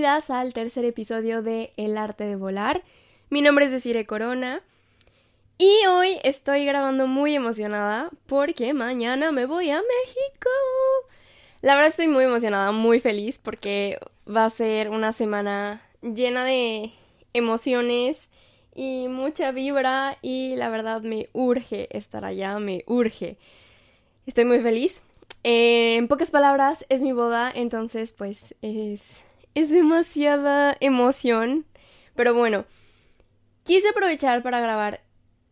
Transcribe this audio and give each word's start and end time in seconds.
bienvenidas 0.00 0.30
al 0.30 0.54
tercer 0.54 0.86
episodio 0.86 1.42
de 1.42 1.72
El 1.76 1.98
arte 1.98 2.24
de 2.24 2.34
volar. 2.34 2.82
Mi 3.28 3.42
nombre 3.42 3.66
es 3.66 3.70
Desire 3.70 4.06
Corona 4.06 4.62
y 5.58 5.70
hoy 5.88 6.16
estoy 6.24 6.64
grabando 6.64 7.06
muy 7.06 7.34
emocionada 7.34 8.08
porque 8.26 8.72
mañana 8.72 9.30
me 9.30 9.44
voy 9.44 9.68
a 9.68 9.76
México. 9.76 10.48
La 11.60 11.74
verdad 11.74 11.88
estoy 11.88 12.08
muy 12.08 12.24
emocionada, 12.24 12.72
muy 12.72 12.98
feliz 12.98 13.38
porque 13.38 13.98
va 14.26 14.46
a 14.46 14.50
ser 14.50 14.88
una 14.88 15.12
semana 15.12 15.82
llena 16.00 16.46
de 16.46 16.92
emociones 17.34 18.30
y 18.74 19.06
mucha 19.08 19.50
vibra 19.50 20.16
y 20.22 20.56
la 20.56 20.70
verdad 20.70 21.02
me 21.02 21.28
urge 21.34 21.94
estar 21.94 22.24
allá, 22.24 22.58
me 22.58 22.84
urge. 22.86 23.36
Estoy 24.24 24.46
muy 24.46 24.60
feliz. 24.60 25.02
Eh, 25.44 25.96
en 25.96 26.08
pocas 26.08 26.30
palabras, 26.30 26.86
es 26.88 27.02
mi 27.02 27.12
boda, 27.12 27.52
entonces 27.54 28.14
pues 28.14 28.54
es, 28.62 29.22
es 29.54 29.70
demasiada 29.70 30.76
emoción. 30.80 31.66
Pero 32.14 32.34
bueno, 32.34 32.64
quise 33.64 33.88
aprovechar 33.88 34.42
para 34.42 34.60
grabar 34.60 35.02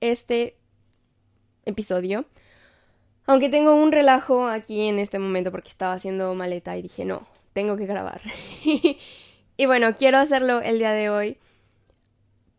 este 0.00 0.56
episodio. 1.64 2.26
Aunque 3.26 3.48
tengo 3.48 3.74
un 3.74 3.92
relajo 3.92 4.48
aquí 4.48 4.88
en 4.88 4.98
este 4.98 5.18
momento 5.18 5.50
porque 5.50 5.68
estaba 5.68 5.92
haciendo 5.92 6.34
maleta 6.34 6.76
y 6.76 6.82
dije, 6.82 7.04
no, 7.04 7.26
tengo 7.52 7.76
que 7.76 7.86
grabar. 7.86 8.22
y 8.64 9.66
bueno, 9.66 9.94
quiero 9.94 10.18
hacerlo 10.18 10.60
el 10.60 10.78
día 10.78 10.92
de 10.92 11.10
hoy 11.10 11.38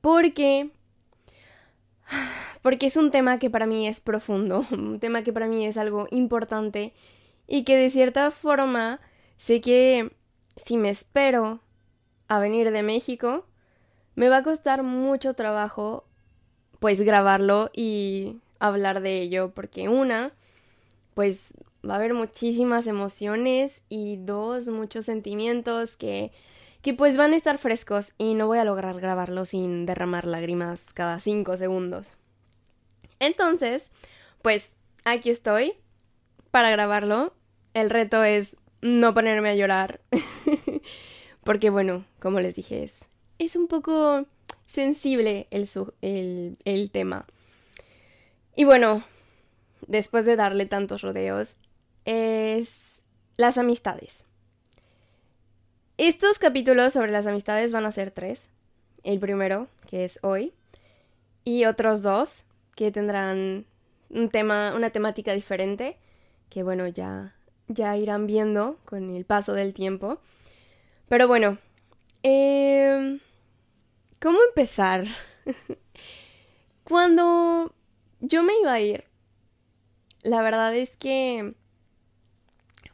porque 0.01 0.69
porque 2.61 2.87
es 2.87 2.97
un 2.97 3.11
tema 3.11 3.39
que 3.39 3.49
para 3.49 3.65
mí 3.65 3.87
es 3.87 3.99
profundo, 3.99 4.65
un 4.71 4.99
tema 4.99 5.23
que 5.23 5.33
para 5.33 5.47
mí 5.47 5.65
es 5.65 5.77
algo 5.77 6.07
importante 6.11 6.93
y 7.47 7.63
que 7.63 7.75
de 7.75 7.89
cierta 7.89 8.31
forma 8.31 8.99
sé 9.37 9.61
que 9.61 10.11
si 10.63 10.77
me 10.77 10.89
espero 10.89 11.59
a 12.27 12.39
venir 12.39 12.71
de 12.71 12.83
México, 12.83 13.45
me 14.15 14.29
va 14.29 14.37
a 14.37 14.43
costar 14.43 14.83
mucho 14.83 15.33
trabajo 15.33 16.05
pues 16.79 17.01
grabarlo 17.01 17.69
y 17.73 18.37
hablar 18.59 19.01
de 19.01 19.21
ello 19.21 19.51
porque 19.53 19.89
una, 19.89 20.31
pues 21.13 21.53
va 21.87 21.93
a 21.93 21.97
haber 21.97 22.13
muchísimas 22.13 22.87
emociones 22.87 23.83
y 23.89 24.17
dos, 24.17 24.67
muchos 24.67 25.05
sentimientos 25.05 25.95
que 25.95 26.31
que 26.81 26.93
pues 26.93 27.17
van 27.17 27.33
a 27.33 27.35
estar 27.35 27.57
frescos 27.57 28.13
y 28.17 28.35
no 28.35 28.47
voy 28.47 28.57
a 28.57 28.63
lograr 28.63 28.99
grabarlo 28.99 29.45
sin 29.45 29.85
derramar 29.85 30.25
lágrimas 30.25 30.93
cada 30.93 31.19
cinco 31.19 31.57
segundos. 31.57 32.15
Entonces, 33.19 33.91
pues 34.41 34.75
aquí 35.03 35.29
estoy 35.29 35.73
para 36.51 36.69
grabarlo. 36.71 37.33
El 37.73 37.89
reto 37.89 38.23
es 38.23 38.55
no 38.81 39.13
ponerme 39.13 39.49
a 39.49 39.55
llorar. 39.55 39.99
Porque 41.43 41.69
bueno, 41.69 42.05
como 42.19 42.39
les 42.39 42.55
dije, 42.55 42.83
es, 42.83 42.99
es 43.37 43.55
un 43.55 43.67
poco 43.67 44.25
sensible 44.67 45.47
el, 45.51 45.67
el, 46.01 46.57
el 46.65 46.91
tema. 46.91 47.25
Y 48.55 48.65
bueno, 48.65 49.03
después 49.87 50.25
de 50.25 50.35
darle 50.35 50.65
tantos 50.65 51.01
rodeos, 51.01 51.55
es 52.05 53.01
las 53.37 53.57
amistades. 53.57 54.25
Estos 55.97 56.39
capítulos 56.39 56.93
sobre 56.93 57.11
las 57.11 57.27
amistades 57.27 57.71
van 57.71 57.85
a 57.85 57.91
ser 57.91 58.11
tres. 58.11 58.49
El 59.03 59.19
primero, 59.19 59.67
que 59.89 60.05
es 60.05 60.19
hoy, 60.23 60.53
y 61.43 61.65
otros 61.65 62.01
dos 62.01 62.43
que 62.75 62.91
tendrán 62.91 63.65
un 64.09 64.29
tema, 64.29 64.73
una 64.75 64.89
temática 64.89 65.33
diferente, 65.33 65.97
que 66.49 66.63
bueno, 66.63 66.87
ya, 66.87 67.35
ya 67.67 67.95
irán 67.97 68.27
viendo 68.27 68.77
con 68.85 69.15
el 69.15 69.25
paso 69.25 69.53
del 69.53 69.73
tiempo. 69.73 70.19
Pero 71.09 71.27
bueno, 71.27 71.57
eh, 72.21 73.19
¿cómo 74.19 74.37
empezar? 74.47 75.05
Cuando 76.83 77.73
yo 78.19 78.43
me 78.43 78.53
iba 78.61 78.73
a 78.73 78.79
ir, 78.79 79.05
la 80.21 80.43
verdad 80.43 80.75
es 80.75 80.95
que, 80.95 81.55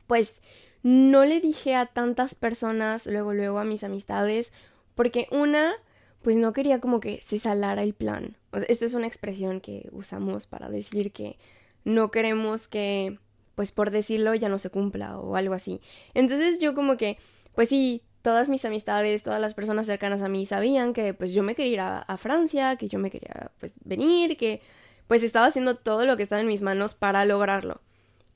pues, 0.08 0.42
no 0.82 1.26
le 1.26 1.42
dije 1.42 1.76
a 1.76 1.88
tantas 1.88 2.36
personas, 2.36 3.06
luego, 3.06 3.34
luego 3.34 3.60
a 3.60 3.66
mis 3.66 3.84
amistades, 3.84 4.54
porque 4.94 5.28
una, 5.32 5.74
pues 6.22 6.38
no 6.38 6.54
quería 6.54 6.80
como 6.80 7.02
que 7.02 7.22
se 7.22 7.38
salara 7.38 7.84
el 7.84 7.94
plan. 7.94 8.38
esta 8.70 8.86
es 8.86 8.94
una 8.94 9.08
expresión 9.08 9.60
que 9.60 9.90
usamos 9.92 10.48
para 10.48 10.70
decir 10.70 11.12
que 11.12 11.38
no 11.84 12.12
queremos 12.12 12.70
que, 12.70 13.20
pues 13.56 13.74
por 13.74 13.92
decirlo, 13.92 14.36
ya 14.36 14.48
no 14.48 14.58
se 14.58 14.70
cumpla 14.70 15.20
o 15.20 15.36
algo 15.36 15.54
así. 15.54 15.82
Entonces 16.14 16.60
yo 16.60 16.74
como 16.76 16.96
que, 16.96 17.18
pues 17.56 17.70
sí, 17.70 18.04
todas 18.22 18.50
mis 18.50 18.66
amistades, 18.66 19.24
todas 19.24 19.42
las 19.42 19.54
personas 19.54 19.86
cercanas 19.86 20.22
a 20.22 20.30
mí 20.30 20.46
sabían 20.46 20.94
que 20.94 21.14
pues 21.14 21.34
yo 21.34 21.44
me 21.44 21.56
quería 21.56 21.74
ir 21.74 21.80
a, 21.80 22.00
a 22.00 22.18
Francia, 22.18 22.76
que 22.76 22.88
yo 22.88 23.00
me 23.00 23.12
quería 23.12 23.52
pues 23.60 23.76
venir, 23.84 24.38
que 24.38 24.62
pues 25.08 25.24
estaba 25.24 25.46
haciendo 25.46 25.78
todo 25.78 26.06
lo 26.06 26.18
que 26.18 26.24
estaba 26.24 26.42
en 26.42 26.48
mis 26.48 26.62
manos 26.62 26.94
para 26.94 27.26
lograrlo. 27.26 27.82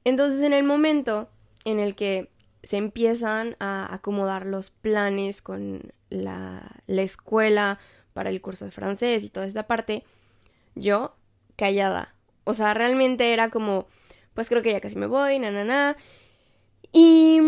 Entonces 0.03 0.41
en 0.41 0.53
el 0.53 0.63
momento 0.63 1.29
en 1.66 1.79
el 1.79 1.96
que 1.96 2.29
se 2.63 2.78
empiezan 2.78 3.56
a 3.59 3.94
acomodar 3.94 4.46
los 4.46 4.69
planes 4.69 5.41
con 5.41 5.94
la, 6.09 6.81
la 6.88 7.02
escuela 7.02 7.79
para 8.13 8.29
el 8.29 8.41
curso 8.41 8.66
de 8.66 8.72
francés 8.72 9.24
y 9.24 9.29
toda 9.29 9.46
esta 9.46 9.68
parte, 9.68 10.03
yo 10.75 11.16
callada. 11.56 12.13
O 12.44 12.53
sea, 12.53 12.74
realmente 12.74 13.34
era 13.34 13.50
como, 13.50 13.88
pues 14.34 14.50
creo 14.50 14.62
que 14.62 14.72
ya 14.72 14.81
casi 14.81 14.97
me 14.97 15.06
voy, 15.06 15.40
na, 15.40 15.52
na, 15.52 15.63
na. 15.63 15.97
Y, 16.91 17.40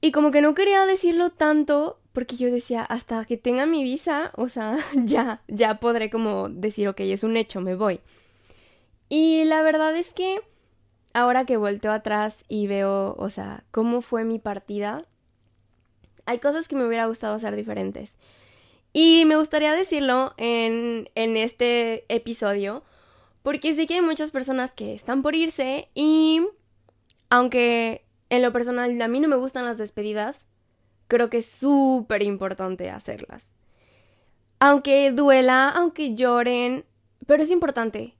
y 0.00 0.12
como 0.12 0.30
que 0.30 0.40
no 0.40 0.54
quería 0.54 0.86
decirlo 0.86 1.30
tanto 1.30 2.00
porque 2.12 2.36
yo 2.36 2.50
decía, 2.50 2.82
hasta 2.82 3.24
que 3.24 3.36
tenga 3.36 3.66
mi 3.66 3.84
visa, 3.84 4.32
o 4.36 4.48
sea, 4.48 4.76
ya, 5.04 5.42
ya 5.48 5.78
podré 5.78 6.10
como 6.10 6.48
decir, 6.48 6.88
ok, 6.88 7.00
es 7.00 7.22
un 7.22 7.36
hecho, 7.36 7.60
me 7.60 7.74
voy. 7.74 8.00
Y 9.08 9.44
la 9.44 9.62
verdad 9.62 9.96
es 9.96 10.10
que 10.10 10.40
ahora 11.12 11.44
que 11.44 11.56
volteo 11.56 11.92
atrás 11.92 12.44
y 12.48 12.66
veo, 12.66 13.14
o 13.18 13.30
sea, 13.30 13.64
cómo 13.70 14.02
fue 14.02 14.24
mi 14.24 14.38
partida, 14.38 15.04
hay 16.26 16.38
cosas 16.38 16.68
que 16.68 16.76
me 16.76 16.86
hubiera 16.86 17.06
gustado 17.06 17.34
hacer 17.34 17.56
diferentes. 17.56 18.18
Y 18.92 19.24
me 19.24 19.36
gustaría 19.36 19.72
decirlo 19.72 20.34
en, 20.36 21.10
en 21.14 21.36
este 21.36 22.04
episodio, 22.12 22.82
porque 23.42 23.74
sé 23.74 23.86
que 23.86 23.94
hay 23.94 24.02
muchas 24.02 24.32
personas 24.32 24.72
que 24.72 24.94
están 24.94 25.22
por 25.22 25.34
irse 25.34 25.88
y 25.94 26.42
aunque 27.30 28.04
en 28.30 28.42
lo 28.42 28.52
personal 28.52 29.00
a 29.00 29.08
mí 29.08 29.20
no 29.20 29.28
me 29.28 29.36
gustan 29.36 29.64
las 29.66 29.78
despedidas, 29.78 30.46
creo 31.08 31.28
que 31.28 31.38
es 31.38 31.46
súper 31.46 32.22
importante 32.22 32.90
hacerlas. 32.90 33.52
Aunque 34.60 35.10
duela, 35.10 35.68
aunque 35.68 36.14
lloren, 36.14 36.84
pero 37.26 37.42
es 37.42 37.50
importante. 37.50 38.14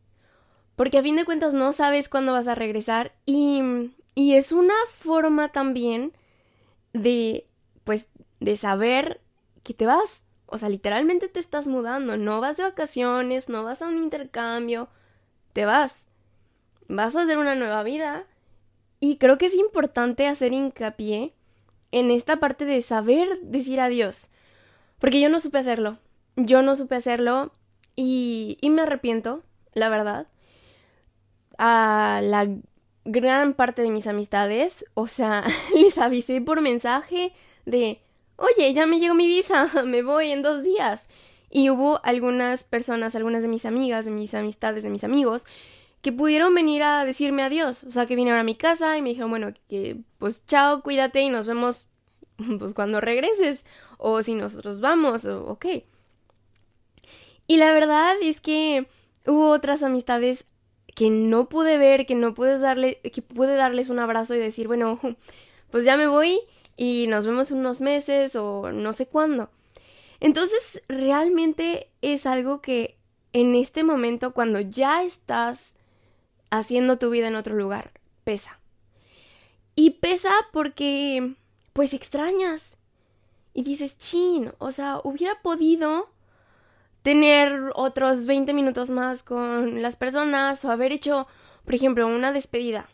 Porque 0.76 0.98
a 0.98 1.03
fin 1.03 1.16
de 1.16 1.25
cuentas 1.25 1.54
no 1.54 1.72
sabes 1.72 2.09
cuándo 2.09 2.32
vas 2.32 2.48
a 2.48 2.54
regresar 2.54 3.12
y, 3.26 3.62
y 4.15 4.34
es 4.34 4.50
una 4.53 4.75
forma 4.88 5.50
también 5.50 6.12
de, 6.92 7.47
pues, 7.84 8.06
de 8.41 8.56
saber 8.56 9.21
que 9.62 9.75
te 9.75 9.87
vas. 9.87 10.25
O 10.47 10.59
sea, 10.59 10.69
literalmente 10.69 11.28
te 11.28 11.38
estás 11.38 11.66
mudando, 11.66 12.16
no 12.16 12.41
vas 12.41 12.56
de 12.56 12.65
vacaciones, 12.65 13.48
no 13.48 13.62
vas 13.62 13.82
a 13.82 13.88
un 13.88 13.98
intercambio, 13.98 14.88
te 15.53 15.65
vas. 15.65 16.06
Vas 16.88 17.15
a 17.15 17.22
hacer 17.22 17.38
una 17.38 17.54
nueva 17.54 17.84
vida. 17.84 18.25
Y 19.00 19.16
creo 19.16 19.38
que 19.38 19.46
es 19.46 19.54
importante 19.54 20.26
hacer 20.28 20.52
hincapié 20.52 21.34
en 21.90 22.10
esta 22.10 22.38
parte 22.38 22.66
de 22.66 22.82
saber 22.82 23.40
decir 23.42 23.80
adiós. 23.80 24.30
Porque 24.98 25.20
yo 25.20 25.28
no 25.28 25.40
supe 25.40 25.58
hacerlo. 25.58 25.98
Yo 26.36 26.62
no 26.62 26.76
supe 26.76 26.94
hacerlo 26.94 27.52
y, 27.96 28.58
y 28.60 28.70
me 28.70 28.82
arrepiento, 28.82 29.42
la 29.74 29.88
verdad 29.88 30.28
a 31.60 32.22
la 32.22 32.48
gran 33.04 33.52
parte 33.52 33.82
de 33.82 33.91
mis 33.91 34.06
amistades, 34.06 34.86
o 34.94 35.06
sea, 35.08 35.44
les 35.74 35.98
avisé 35.98 36.41
por 36.41 36.62
mensaje 36.62 37.34
de, 37.66 38.00
oye, 38.36 38.72
ya 38.72 38.86
me 38.86 38.98
llegó 38.98 39.14
mi 39.14 39.28
visa, 39.28 39.70
me 39.84 40.03
voy 40.03 40.30
en 40.30 40.42
dos 40.42 40.62
días. 40.62 41.08
Y 41.50 41.68
hubo 41.68 42.00
algunas 42.03 42.64
personas, 42.64 43.14
algunas 43.14 43.42
de 43.42 43.48
mis 43.48 43.66
amigas, 43.66 44.06
de 44.06 44.10
mis 44.10 44.32
amistades, 44.34 44.84
de 44.84 44.88
mis 44.88 45.04
amigos, 45.04 45.44
que 46.02 46.12
pudieron 46.12 46.54
venir 46.54 46.82
a 46.82 47.04
decirme 47.04 47.42
adiós. 47.42 47.84
O 47.84 47.91
sea, 47.91 48.06
que 48.06 48.16
vinieron 48.16 48.41
a 48.41 48.44
mi 48.44 48.54
casa 48.54 48.97
y 48.97 49.02
me 49.02 49.10
dijeron, 49.10 49.30
bueno, 49.30 49.52
que 49.68 49.98
pues 50.18 50.44
chao, 50.47 50.82
cuídate 50.82 51.20
y 51.20 51.28
nos 51.28 51.47
vemos 51.47 51.86
pues 52.58 52.74
cuando 52.74 53.00
regreses. 53.00 53.64
O 53.98 54.22
si 54.22 54.34
nosotros 54.34 54.80
vamos, 54.80 55.26
o 55.26 55.44
ok. 55.47 55.66
Y 57.47 57.56
la 57.56 57.72
verdad 57.72 58.14
es 58.22 58.41
que 58.41 58.86
hubo 59.26 59.50
otras 59.50 59.82
amistades 59.82 60.47
que 60.94 61.10
no 61.10 61.48
pude 61.48 61.78
ver, 61.78 62.06
que 62.06 62.14
no 62.14 62.32
pude 62.34 62.58
darle, 62.58 63.00
que 63.00 63.22
pude 63.22 63.56
darles 63.56 63.88
un 63.88 63.98
abrazo 63.98 64.34
y 64.34 64.38
decir, 64.38 64.68
bueno, 64.68 64.98
pues 65.70 65.84
ya 65.84 65.96
me 65.96 66.06
voy 66.06 66.41
y 66.76 67.06
nos 67.08 67.26
vemos 67.26 67.50
unos 67.50 67.80
meses 67.80 68.36
o 68.36 68.72
no 68.72 68.92
sé 68.92 69.06
cuándo. 69.06 69.50
Entonces, 70.20 70.82
realmente 70.88 71.91
es 72.03 72.26
algo 72.26 72.60
que 72.60 72.96
en 73.32 73.54
este 73.54 73.84
momento, 73.84 74.32
cuando 74.32 74.60
ya 74.60 75.03
estás 75.03 75.76
haciendo 76.50 76.98
tu 76.98 77.10
vida 77.10 77.28
en 77.28 77.36
otro 77.36 77.54
lugar, 77.54 77.92
pesa. 78.24 78.58
Y 79.74 79.91
pesa 79.91 80.32
porque, 80.52 81.34
pues, 81.72 81.94
extrañas. 81.94 82.76
y 83.52 83.64
dices, 83.64 83.98
chin, 83.98 84.52
o 84.58 84.70
sea, 84.70 85.00
hubiera 85.02 85.41
podido 85.42 86.08
tener 87.02 87.70
otros 87.74 88.26
20 88.26 88.52
minutos 88.52 88.91
más 88.91 89.22
con 89.22 89.82
las 89.82 89.97
personas 89.97 90.64
o 90.64 90.70
haber 90.70 90.92
hecho, 90.92 91.26
por 91.64 91.74
ejemplo, 91.74 92.06
una 92.06 92.32
despedida. 92.32 92.88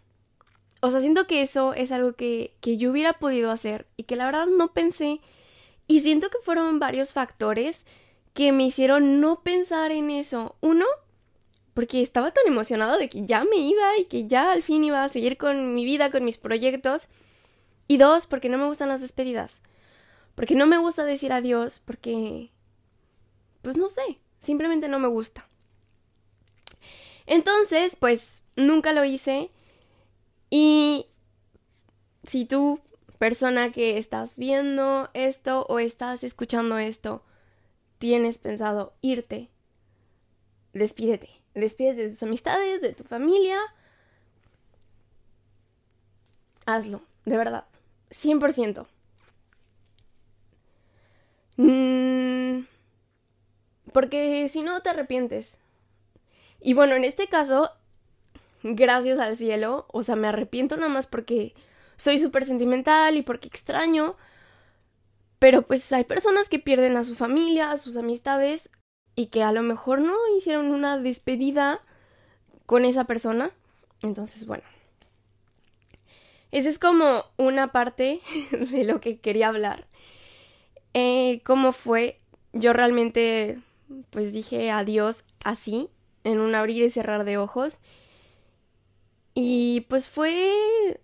O 0.81 0.91
sea, 0.91 1.01
siento 1.01 1.27
que 1.27 1.43
eso 1.43 1.75
es 1.75 1.93
algo 1.93 2.15
que, 2.15 2.55
que 2.61 2.77
yo 2.77 2.91
hubiera 2.91 3.15
podido 3.15 3.51
hacer 3.51 3.87
y 3.97 4.05
que 4.05 4.17
la 4.17 4.27
verdad 4.27 4.47
no 4.47 4.73
pensé. 4.73 5.21
Y 5.87 6.01
siento 6.01 6.31
que 6.31 6.39
fueron 6.43 6.79
varios 6.79 7.13
factores 7.13 7.87
que 8.35 8.53
me 8.53 8.65
hicieron 8.65 9.21
no 9.21 9.43
pensar 9.43 9.91
en 9.93 10.11
eso. 10.11 10.57
Uno, 10.61 10.85
porque 11.77 12.01
estaba 12.01 12.31
tan 12.31 12.47
emocionada 12.47 12.97
de 12.97 13.11
que 13.11 13.27
ya 13.27 13.45
me 13.45 13.59
iba 13.59 13.99
y 13.99 14.07
que 14.07 14.27
ya 14.27 14.51
al 14.51 14.63
fin 14.63 14.83
iba 14.83 15.05
a 15.05 15.11
seguir 15.11 15.37
con 15.37 15.75
mi 15.75 15.85
vida, 15.85 16.11
con 16.11 16.25
mis 16.25 16.39
proyectos. 16.39 17.09
Y 17.87 17.99
dos, 17.99 18.27
porque 18.27 18.49
no 18.49 18.57
me 18.57 18.65
gustan 18.65 18.89
las 18.89 19.03
despedidas. 19.03 19.61
Porque 20.35 20.55
no 20.55 20.65
me 20.65 20.79
gusta 20.79 21.05
decir 21.05 21.35
adiós, 21.35 21.83
porque... 21.85 22.51
Pues 23.61 23.77
no 23.77 23.89
sé, 23.89 24.19
simplemente 24.39 24.89
no 24.89 24.99
me 24.99 25.09
gusta. 25.09 25.47
Entonces, 27.27 27.95
pues 27.95 28.43
nunca 28.57 28.95
lo 28.95 29.05
hice. 29.05 29.51
Y 30.49 31.09
si 32.25 32.47
tú, 32.47 32.81
persona 33.19 33.71
que 33.71 33.99
estás 33.99 34.39
viendo 34.39 35.11
esto 35.13 35.67
o 35.69 35.79
estás 35.79 36.25
escuchando 36.25 36.79
esto, 36.79 37.23
tienes 37.99 38.39
pensado 38.39 38.95
irte, 39.03 39.51
despídete. 40.73 41.36
Despídete 41.57 42.03
de 42.03 42.11
tus 42.11 42.23
amistades, 42.23 42.83
de 42.83 42.93
tu 42.93 43.03
familia. 43.03 43.59
Hazlo, 46.67 47.01
de 47.25 47.37
verdad. 47.39 47.65
100%. 48.11 48.87
Mm, 51.57 52.67
porque 53.91 54.51
si 54.51 54.63
no 54.63 54.83
te 54.83 54.91
arrepientes. 54.91 55.57
Y 56.61 56.75
bueno, 56.75 56.95
en 56.95 57.05
este 57.05 57.27
caso, 57.27 57.71
gracias 58.63 59.19
al 59.19 59.35
cielo, 59.35 59.87
o 59.89 60.03
sea, 60.03 60.15
me 60.15 60.29
arrepiento 60.29 60.77
nada 60.77 60.91
más 60.91 61.07
porque 61.07 61.55
soy 61.97 62.19
súper 62.19 62.45
sentimental 62.45 63.17
y 63.17 63.23
porque 63.23 63.49
extraño. 63.49 64.17
Pero 65.39 65.63
pues 65.63 65.91
hay 65.93 66.05
personas 66.05 66.51
que 66.51 66.59
pierden 66.59 66.99
a 66.99 67.05
su 67.05 67.15
familia, 67.15 67.71
a 67.71 67.79
sus 67.79 67.97
amistades 67.97 68.69
y 69.17 69.27
que 69.27 69.43
a 69.43 69.51
lo 69.51 69.63
mejor 69.63 70.01
no 70.01 70.15
hicieron 70.37 70.67
una 70.67 70.99
despedida 70.99 71.81
con 72.67 72.85
esa 72.85 73.05
persona. 73.05 73.51
Entonces, 74.03 74.47
bueno. 74.47 74.65
Esa 76.53 76.69
es 76.69 76.79
como 76.79 77.25
una 77.37 77.73
parte 77.73 78.21
de 78.53 78.85
lo 78.85 79.01
que 79.01 79.19
quería 79.19 79.49
hablar. 79.49 79.87
Eh, 80.95 81.43
¿Cómo 81.45 81.73
fue? 81.73 82.21
Yo 82.53 82.73
realmente 82.73 83.59
pues 84.11 84.33
dije 84.33 84.71
adiós 84.71 85.25
así, 85.45 85.89
en 86.25 86.41
un 86.41 86.55
abrir 86.55 86.83
y 86.83 86.91
cerrar 86.91 87.25
de 87.25 87.39
ojos. 87.39 87.79
Y 89.35 89.83
pues 89.89 90.09
fue... 90.09 91.01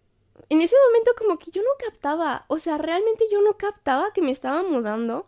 En 0.49 0.61
ese 0.61 0.76
momento 0.88 1.12
como 1.17 1.38
que 1.38 1.50
yo 1.50 1.62
no 1.62 1.70
captaba, 1.79 2.44
o 2.49 2.58
sea, 2.58 2.76
realmente 2.76 3.25
yo 3.31 3.41
no 3.41 3.56
captaba 3.56 4.12
que 4.12 4.20
me 4.20 4.31
estaba 4.31 4.62
mudando. 4.62 5.26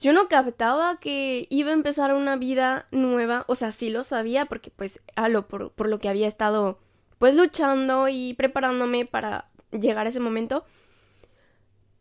Yo 0.00 0.12
no 0.12 0.28
captaba 0.28 0.98
que 0.98 1.46
iba 1.50 1.70
a 1.70 1.74
empezar 1.74 2.14
una 2.14 2.36
vida 2.36 2.86
nueva, 2.90 3.44
o 3.48 3.54
sea, 3.54 3.70
sí 3.70 3.90
lo 3.90 4.02
sabía 4.02 4.46
porque 4.46 4.70
pues 4.70 5.00
a 5.14 5.28
lo 5.28 5.46
por, 5.46 5.72
por 5.72 5.88
lo 5.88 5.98
que 5.98 6.08
había 6.08 6.26
estado 6.26 6.78
pues 7.18 7.34
luchando 7.34 8.08
y 8.08 8.32
preparándome 8.32 9.04
para 9.04 9.46
llegar 9.72 10.06
a 10.06 10.08
ese 10.08 10.20
momento. 10.20 10.64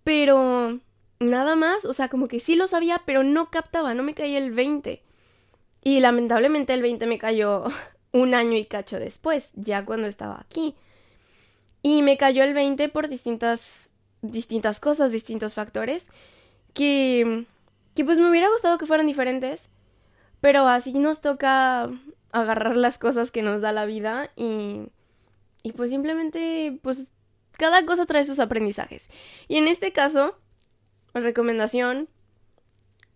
Pero 0.05 0.79
nada 1.19 1.55
más, 1.57 1.83
o 1.83 1.91
sea, 1.91 2.07
como 2.07 2.29
que 2.29 2.39
sí 2.39 2.55
lo 2.55 2.67
sabía, 2.67 3.03
pero 3.05 3.23
no 3.23 3.51
captaba, 3.51 3.93
no 3.93 4.03
me 4.03 4.13
caía 4.13 4.37
el 4.37 4.51
20. 4.51 5.03
Y 5.83 5.99
lamentablemente 5.99 6.73
el 6.73 6.81
20 6.81 7.05
me 7.05 7.17
cayó 7.17 7.65
un 8.13 8.33
año 8.33 8.57
y 8.57 8.65
cacho 8.65 8.97
después, 8.97 9.51
ya 9.55 9.85
cuando 9.85 10.07
estaba 10.07 10.39
aquí. 10.39 10.75
Y 11.81 12.01
me 12.01 12.17
cayó 12.17 12.43
el 12.43 12.53
20 12.53 12.87
por 12.89 13.09
distintas 13.09 13.91
distintas 14.21 14.79
cosas, 14.79 15.11
distintos 15.11 15.53
factores 15.53 16.05
que 16.73 17.45
que 17.95 18.05
pues 18.05 18.19
me 18.19 18.29
hubiera 18.29 18.49
gustado 18.49 18.77
que 18.77 18.85
fueran 18.85 19.07
diferentes, 19.07 19.69
pero 20.41 20.67
así 20.67 20.93
nos 20.93 21.21
toca 21.21 21.89
agarrar 22.31 22.77
las 22.77 22.97
cosas 22.97 23.31
que 23.31 23.41
nos 23.41 23.61
da 23.61 23.71
la 23.71 23.85
vida 23.85 24.31
y, 24.35 24.89
y 25.63 25.71
pues 25.73 25.89
simplemente 25.89 26.79
pues 26.81 27.11
cada 27.51 27.85
cosa 27.85 28.05
trae 28.05 28.25
sus 28.25 28.39
aprendizajes. 28.39 29.09
Y 29.47 29.57
en 29.57 29.67
este 29.67 29.91
caso, 29.91 30.37
recomendación, 31.13 32.07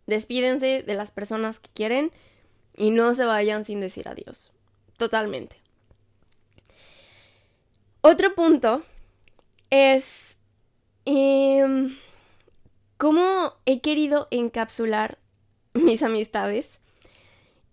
despídense 0.06 0.84
de 0.84 0.94
las 0.96 1.12
personas 1.12 1.60
que 1.60 1.70
quieren 1.74 2.12
y 2.76 2.92
no 2.92 3.14
se 3.14 3.26
vayan 3.26 3.64
sin 3.66 3.80
decir 3.80 4.08
adiós. 4.08 4.52
Totalmente. 4.98 5.58
Otro 8.02 8.36
punto 8.36 8.84
es... 9.70 10.38
Eh, 11.06 11.96
¿Cómo 13.04 13.52
he 13.66 13.82
querido 13.82 14.30
encapsular 14.32 15.18
mis 15.74 16.02
amistades? 16.04 16.80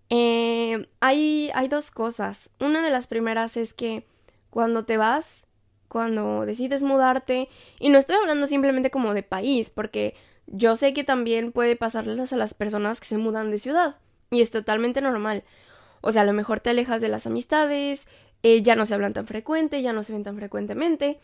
Eh, 0.09 0.89
hay, 0.99 1.53
hay 1.55 1.69
dos 1.69 1.93
cosas. 1.93 2.51
Una 2.59 2.83
de 2.83 2.91
las 2.91 3.07
primeras 3.07 3.57
es 3.57 3.73
que 3.73 4.05
cuando 4.51 4.85
te 4.87 4.97
vas, 4.97 5.47
cuando 5.87 6.45
decides 6.47 6.83
mudarte, 6.83 7.49
y 7.79 7.91
no 7.91 7.99
estoy 7.99 8.17
hablando 8.17 8.49
simplemente 8.49 8.91
como 8.91 9.15
de 9.15 9.23
país, 9.23 9.71
porque 9.71 10.17
yo 10.49 10.75
sé 10.75 10.93
que 10.95 11.05
también 11.05 11.53
puede 11.53 11.77
pasarles 11.77 12.33
a 12.33 12.37
las 12.37 12.53
personas 12.53 12.99
que 12.99 13.07
se 13.07 13.17
mudan 13.17 13.53
de 13.53 13.61
ciudad, 13.61 13.99
y 14.33 14.41
es 14.41 14.51
totalmente 14.51 15.01
normal. 15.01 15.45
O 16.01 16.11
sea, 16.11 16.23
a 16.23 16.25
lo 16.27 16.33
mejor 16.33 16.59
te 16.59 16.71
alejas 16.71 17.01
de 17.01 17.09
las 17.09 17.29
amistades, 17.29 18.09
eh, 18.43 18.63
ya 18.63 18.75
no 18.75 18.85
se 18.85 18.95
hablan 18.95 19.13
tan 19.13 19.29
frecuente, 19.29 19.81
ya 19.81 19.93
no 19.93 20.03
se 20.03 20.13
ven 20.13 20.25
tan 20.25 20.35
frecuentemente, 20.35 21.21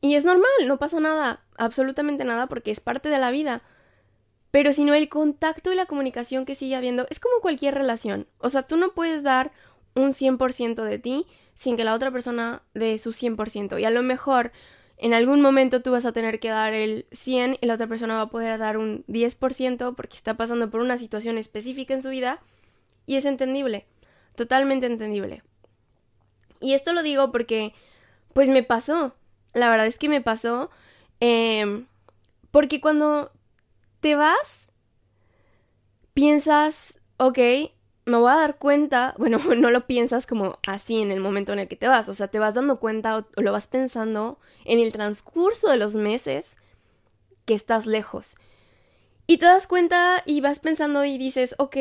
y 0.00 0.14
es 0.14 0.24
normal, 0.24 0.50
no 0.66 0.78
pasa 0.78 1.00
nada, 1.00 1.44
absolutamente 1.56 2.24
nada, 2.24 2.46
porque 2.46 2.70
es 2.70 2.80
parte 2.80 3.08
de 3.08 3.18
la 3.18 3.30
vida. 3.30 3.62
Pero 4.50 4.72
si 4.72 4.84
no, 4.84 4.94
el 4.94 5.08
contacto 5.08 5.72
y 5.72 5.76
la 5.76 5.86
comunicación 5.86 6.46
que 6.46 6.54
sigue 6.54 6.76
habiendo 6.76 7.06
es 7.10 7.20
como 7.20 7.40
cualquier 7.40 7.74
relación. 7.74 8.26
O 8.38 8.48
sea, 8.48 8.62
tú 8.62 8.76
no 8.76 8.92
puedes 8.92 9.22
dar 9.22 9.52
un 9.94 10.12
100% 10.12 10.82
de 10.82 10.98
ti 10.98 11.26
sin 11.54 11.76
que 11.76 11.84
la 11.84 11.94
otra 11.94 12.10
persona 12.10 12.62
dé 12.74 12.96
su 12.98 13.12
100%. 13.12 13.80
Y 13.80 13.84
a 13.84 13.90
lo 13.90 14.02
mejor 14.02 14.52
en 14.98 15.12
algún 15.12 15.40
momento 15.42 15.82
tú 15.82 15.90
vas 15.90 16.06
a 16.06 16.12
tener 16.12 16.40
que 16.40 16.48
dar 16.48 16.72
el 16.72 17.06
100 17.12 17.58
y 17.60 17.66
la 17.66 17.74
otra 17.74 17.86
persona 17.86 18.16
va 18.16 18.22
a 18.22 18.30
poder 18.30 18.58
dar 18.58 18.78
un 18.78 19.04
10% 19.06 19.94
porque 19.94 20.16
está 20.16 20.34
pasando 20.34 20.70
por 20.70 20.80
una 20.80 20.96
situación 20.96 21.36
específica 21.38 21.92
en 21.92 22.02
su 22.02 22.08
vida 22.08 22.40
y 23.04 23.16
es 23.16 23.26
entendible, 23.26 23.86
totalmente 24.34 24.86
entendible. 24.86 25.42
Y 26.60 26.72
esto 26.72 26.92
lo 26.94 27.02
digo 27.02 27.30
porque 27.30 27.74
pues 28.32 28.48
me 28.48 28.62
pasó, 28.62 29.14
la 29.56 29.70
verdad 29.70 29.86
es 29.86 29.98
que 29.98 30.08
me 30.08 30.20
pasó. 30.20 30.70
Em, 31.20 31.86
porque 32.50 32.80
cuando 32.80 33.32
te 34.00 34.14
vas, 34.14 34.70
piensas, 36.12 37.00
ok, 37.16 37.38
me 38.04 38.18
voy 38.18 38.30
a 38.30 38.36
dar 38.36 38.58
cuenta, 38.58 39.14
bueno, 39.18 39.38
no 39.38 39.70
lo 39.70 39.86
piensas 39.86 40.26
como 40.26 40.58
así 40.66 41.00
en 41.00 41.10
el 41.10 41.20
momento 41.20 41.52
en 41.52 41.60
el 41.60 41.68
que 41.68 41.76
te 41.76 41.88
vas, 41.88 42.08
o 42.08 42.14
sea, 42.14 42.28
te 42.28 42.38
vas 42.38 42.54
dando 42.54 42.78
cuenta 42.78 43.18
o, 43.18 43.26
lo 43.40 43.52
vas 43.52 43.66
pensando 43.66 44.38
en 44.64 44.78
el 44.78 44.92
transcurso 44.92 45.68
de 45.68 45.78
los 45.78 45.94
meses 45.94 46.56
que 47.46 47.54
estás 47.54 47.86
lejos. 47.86 48.36
Y 49.26 49.38
te 49.38 49.46
das 49.46 49.66
cuenta 49.66 50.22
y 50.26 50.40
vas 50.40 50.60
pensando 50.60 51.04
y 51.04 51.18
dices, 51.18 51.54
ok, 51.58 51.76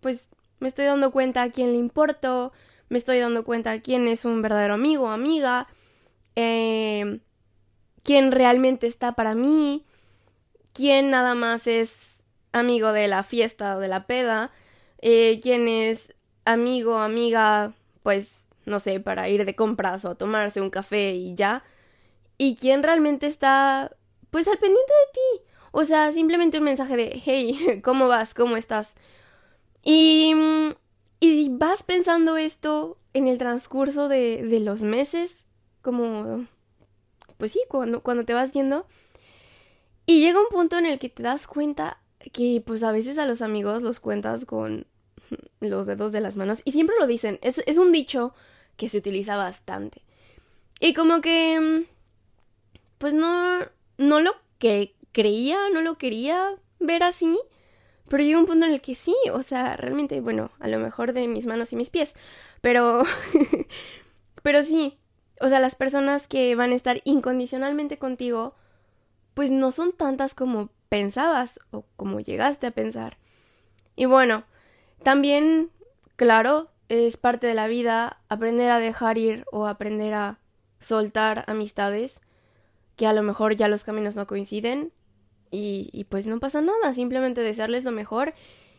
pues 0.00 0.28
me 0.60 0.68
estoy 0.68 0.84
dando 0.84 1.10
cuenta 1.10 1.42
a 1.42 1.50
quién 1.50 1.72
le 1.72 1.78
importo, 1.78 2.52
me 2.90 2.98
estoy 2.98 3.18
dando 3.18 3.44
cuenta 3.44 3.72
a 3.72 3.80
quién 3.80 4.06
es 4.08 4.24
un 4.24 4.42
verdadero 4.42 4.74
amigo 4.74 5.08
amiga, 5.08 5.68
eh, 6.36 7.20
quién 8.02 8.32
realmente 8.32 8.86
está 8.86 9.12
para 9.12 9.34
mí, 9.34 9.84
quién 10.72 11.10
nada 11.10 11.34
más 11.34 11.66
es 11.66 12.24
amigo 12.52 12.92
de 12.92 13.08
la 13.08 13.22
fiesta 13.22 13.76
o 13.76 13.80
de 13.80 13.88
la 13.88 14.06
peda, 14.06 14.50
eh, 15.00 15.40
quién 15.42 15.68
es 15.68 16.14
amigo, 16.44 16.98
amiga, 16.98 17.72
pues, 18.02 18.44
no 18.66 18.80
sé, 18.80 19.00
para 19.00 19.28
ir 19.28 19.44
de 19.44 19.56
compras 19.56 20.04
o 20.04 20.16
tomarse 20.16 20.60
un 20.60 20.70
café 20.70 21.12
y 21.14 21.34
ya, 21.34 21.62
y 22.38 22.56
quién 22.56 22.82
realmente 22.82 23.26
está, 23.26 23.96
pues, 24.30 24.48
al 24.48 24.58
pendiente 24.58 24.92
de 24.92 25.12
ti. 25.12 25.50
O 25.72 25.84
sea, 25.84 26.12
simplemente 26.12 26.58
un 26.58 26.64
mensaje 26.64 26.96
de, 26.96 27.20
hey, 27.24 27.80
¿cómo 27.84 28.08
vas? 28.08 28.34
¿Cómo 28.34 28.56
estás? 28.56 28.94
Y, 29.82 30.32
y 31.20 31.48
vas 31.50 31.82
pensando 31.82 32.36
esto 32.36 32.98
en 33.12 33.26
el 33.28 33.38
transcurso 33.38 34.08
de, 34.08 34.42
de 34.42 34.60
los 34.60 34.82
meses, 34.82 35.43
como, 35.84 36.46
pues 37.38 37.52
sí, 37.52 37.60
cuando, 37.68 38.02
cuando 38.02 38.24
te 38.24 38.34
vas 38.34 38.52
yendo. 38.52 38.86
Y 40.06 40.20
llega 40.20 40.40
un 40.40 40.48
punto 40.48 40.78
en 40.78 40.86
el 40.86 40.98
que 40.98 41.08
te 41.08 41.22
das 41.22 41.46
cuenta 41.46 41.98
que 42.32 42.62
pues 42.64 42.82
a 42.82 42.90
veces 42.90 43.18
a 43.18 43.26
los 43.26 43.42
amigos 43.42 43.82
los 43.82 44.00
cuentas 44.00 44.44
con 44.44 44.86
los 45.60 45.86
dedos 45.86 46.10
de 46.10 46.20
las 46.20 46.36
manos. 46.36 46.62
Y 46.64 46.72
siempre 46.72 46.96
lo 46.98 47.06
dicen, 47.06 47.38
es, 47.42 47.62
es 47.66 47.78
un 47.78 47.92
dicho 47.92 48.34
que 48.76 48.88
se 48.88 48.98
utiliza 48.98 49.36
bastante. 49.36 50.02
Y 50.80 50.94
como 50.94 51.20
que, 51.20 51.86
pues 52.98 53.14
no, 53.14 53.60
no 53.98 54.20
lo 54.20 54.32
que 54.58 54.96
creía, 55.12 55.58
no 55.72 55.80
lo 55.82 55.96
quería 55.96 56.56
ver 56.80 57.02
así, 57.02 57.38
pero 58.08 58.24
llega 58.24 58.38
un 58.38 58.46
punto 58.46 58.66
en 58.66 58.72
el 58.72 58.80
que 58.80 58.94
sí, 58.94 59.14
o 59.32 59.42
sea, 59.42 59.76
realmente, 59.76 60.20
bueno, 60.20 60.50
a 60.58 60.68
lo 60.68 60.78
mejor 60.78 61.12
de 61.12 61.28
mis 61.28 61.46
manos 61.46 61.72
y 61.72 61.76
mis 61.76 61.90
pies, 61.90 62.14
pero, 62.60 63.02
pero 64.42 64.62
sí, 64.62 64.98
o 65.40 65.48
sea, 65.48 65.60
las 65.60 65.74
personas 65.74 66.28
que 66.28 66.54
van 66.54 66.72
a 66.72 66.74
estar 66.74 67.00
incondicionalmente 67.04 67.98
contigo, 67.98 68.54
pues 69.34 69.50
no 69.50 69.72
son 69.72 69.92
tantas 69.92 70.34
como 70.34 70.70
pensabas 70.88 71.60
o 71.70 71.84
como 71.96 72.20
llegaste 72.20 72.66
a 72.68 72.70
pensar. 72.70 73.16
Y 73.96 74.04
bueno, 74.06 74.44
también, 75.02 75.70
claro, 76.16 76.68
es 76.88 77.16
parte 77.16 77.46
de 77.46 77.54
la 77.54 77.66
vida 77.66 78.18
aprender 78.28 78.70
a 78.70 78.78
dejar 78.78 79.18
ir 79.18 79.44
o 79.50 79.66
aprender 79.66 80.14
a 80.14 80.38
soltar 80.80 81.44
amistades 81.46 82.20
que 82.96 83.06
a 83.06 83.12
lo 83.12 83.22
mejor 83.22 83.56
ya 83.56 83.68
los 83.68 83.84
caminos 83.84 84.16
no 84.16 84.26
coinciden 84.26 84.92
y, 85.50 86.04
pues 86.08 86.26
no 86.26 86.40
pasa 86.40 86.60
nada, 86.60 86.94
simplemente 86.94 87.40
desearles 87.40 87.84
lo 87.84 87.92
mejor 87.92 88.34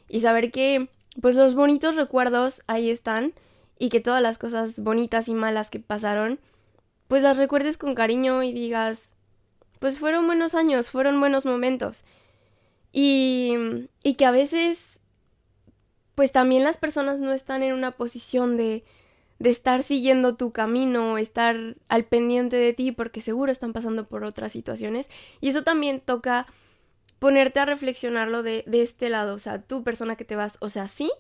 y 0.10 0.20
saber 0.20 0.52
que 0.52 0.90
pues 1.22 1.38
los 1.38 1.56
bonitos 1.56 1.96
recuerdos 1.96 2.64
ahí 2.68 2.90
están 2.90 3.34
y 3.78 3.90
que 3.90 4.00
todas 4.00 4.22
las 4.22 4.38
cosas 4.38 4.80
bonitas 4.80 5.28
y 5.28 5.34
malas 5.34 5.70
que 5.70 5.80
pasaron 5.80 6.40
pues 7.08 7.22
las 7.24 7.38
recuerdes 7.38 7.78
con 7.78 7.94
cariño 7.94 8.44
y 8.44 8.52
digas 8.52 9.10
pues 9.80 10.00
fueron 10.00 10.26
buenos 10.26 10.56
años, 10.56 10.90
fueron 10.90 11.20
buenos 11.20 11.46
momentos. 11.46 12.04
Y, 12.92 13.54
y 14.04 14.14
que 14.14 14.26
a 14.26 14.32
veces 14.32 15.00
pues 16.16 16.32
también 16.32 16.64
las 16.64 16.78
personas 16.78 17.20
no 17.20 17.34
están 17.34 17.62
en 17.62 17.74
una 17.74 17.92
posición 17.92 18.58
de 18.58 18.84
de 19.40 19.50
estar 19.50 19.84
siguiendo 19.84 20.36
tu 20.36 20.52
camino, 20.52 21.18
estar 21.18 21.76
al 21.90 22.06
pendiente 22.06 22.56
de 22.56 22.74
ti 22.74 22.92
porque 22.92 23.22
seguro 23.22 23.52
están 23.52 23.74
pasando 23.74 24.08
por 24.08 24.24
otras 24.24 24.52
situaciones. 24.52 25.10
Y 25.42 25.50
eso 25.50 25.64
también 25.64 26.00
toca 26.00 26.48
ponerte 27.20 27.60
a 27.60 27.66
reflexionarlo 27.66 28.44
de, 28.44 28.64
de 28.68 28.82
este 28.82 29.10
lado, 29.10 29.36
o 29.36 29.40
sea, 29.40 29.62
tú 29.62 29.84
persona 29.84 30.16
que 30.16 30.26
te 30.26 30.36
vas, 30.36 30.58
o 30.60 30.70
sea, 30.70 30.88
sí, 30.88 31.12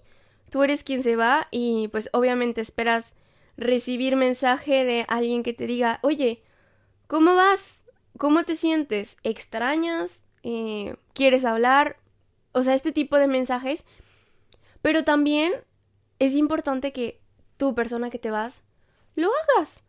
tú 0.50 0.64
eres 0.64 0.84
quien 0.84 1.04
se 1.04 1.16
va 1.16 1.48
y 1.52 1.88
pues 1.90 2.10
obviamente 2.14 2.62
esperas 2.62 3.16
recibir 3.58 4.16
mensaje 4.16 4.84
de 4.86 5.06
alguien 5.08 5.44
que 5.44 5.54
te 5.54 5.68
diga, 5.68 6.00
oye, 6.02 6.44
¿cómo 7.08 7.36
vas? 7.36 7.84
¿Cómo 8.18 8.44
te 8.44 8.56
sientes? 8.56 9.18
¿Extrañas? 9.24 10.24
Eh, 10.44 10.96
¿Quieres 11.14 11.46
hablar? 11.46 11.98
O 12.52 12.64
sea, 12.64 12.74
este 12.74 12.92
tipo 12.92 13.18
de 13.18 13.28
mensajes. 13.28 13.84
Pero 14.82 15.04
también 15.04 15.54
es 16.20 16.34
importante 16.34 16.94
que 16.94 17.20
tú, 17.58 17.76
persona 17.76 18.10
que 18.10 18.20
te 18.20 18.32
vas, 18.32 18.62
lo 19.16 19.32
hagas. 19.56 19.84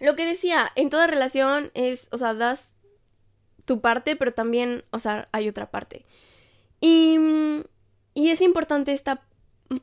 Lo 0.00 0.16
que 0.16 0.26
decía, 0.26 0.70
en 0.74 0.90
toda 0.90 1.06
relación 1.06 1.70
es, 1.74 2.08
o 2.12 2.18
sea, 2.18 2.34
das 2.34 2.76
tu 3.64 3.80
parte, 3.80 4.16
pero 4.16 4.32
también, 4.32 4.84
o 4.90 4.98
sea, 4.98 5.28
hay 5.32 5.48
otra 5.48 5.70
parte. 5.70 6.04
Y, 6.80 7.16
y 8.14 8.30
es 8.30 8.40
importante 8.40 8.92
esta, 8.92 9.22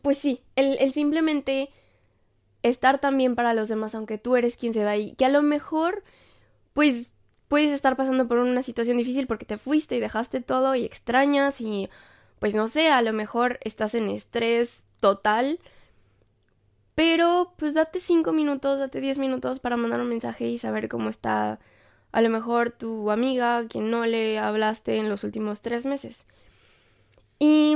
pues 0.01 0.17
sí, 0.17 0.41
el, 0.55 0.77
el 0.79 0.93
simplemente 0.93 1.69
estar 2.63 2.99
también 2.99 3.35
para 3.35 3.53
los 3.53 3.69
demás, 3.69 3.95
aunque 3.95 4.17
tú 4.17 4.35
eres 4.35 4.57
quien 4.57 4.73
se 4.73 4.83
va 4.83 4.97
y 4.97 5.13
que 5.13 5.25
a 5.25 5.29
lo 5.29 5.41
mejor, 5.41 6.03
pues, 6.73 7.13
puedes 7.47 7.71
estar 7.71 7.95
pasando 7.95 8.27
por 8.27 8.37
una 8.39 8.63
situación 8.63 8.97
difícil 8.97 9.27
porque 9.27 9.45
te 9.45 9.57
fuiste 9.57 9.95
y 9.95 9.99
dejaste 9.99 10.41
todo 10.41 10.75
y 10.75 10.85
extrañas 10.85 11.61
y, 11.61 11.89
pues, 12.39 12.53
no 12.53 12.67
sé, 12.67 12.89
a 12.89 13.01
lo 13.01 13.13
mejor 13.13 13.59
estás 13.63 13.95
en 13.95 14.09
estrés 14.09 14.83
total 14.99 15.59
pero 16.99 17.53
pues 17.55 17.75
date 17.75 18.01
cinco 18.01 18.33
minutos, 18.33 18.77
date 18.77 18.99
diez 18.99 19.19
minutos 19.19 19.61
para 19.61 19.77
mandar 19.77 20.01
un 20.01 20.09
mensaje 20.09 20.49
y 20.49 20.57
saber 20.57 20.89
cómo 20.89 21.07
está 21.09 21.57
a 22.11 22.21
lo 22.21 22.27
mejor 22.27 22.71
tu 22.71 23.09
amiga, 23.09 23.65
quien 23.69 23.89
no 23.89 24.05
le 24.05 24.37
hablaste 24.37 24.97
en 24.97 25.07
los 25.07 25.23
últimos 25.23 25.61
tres 25.61 25.85
meses. 25.85 26.25
Y, 27.39 27.73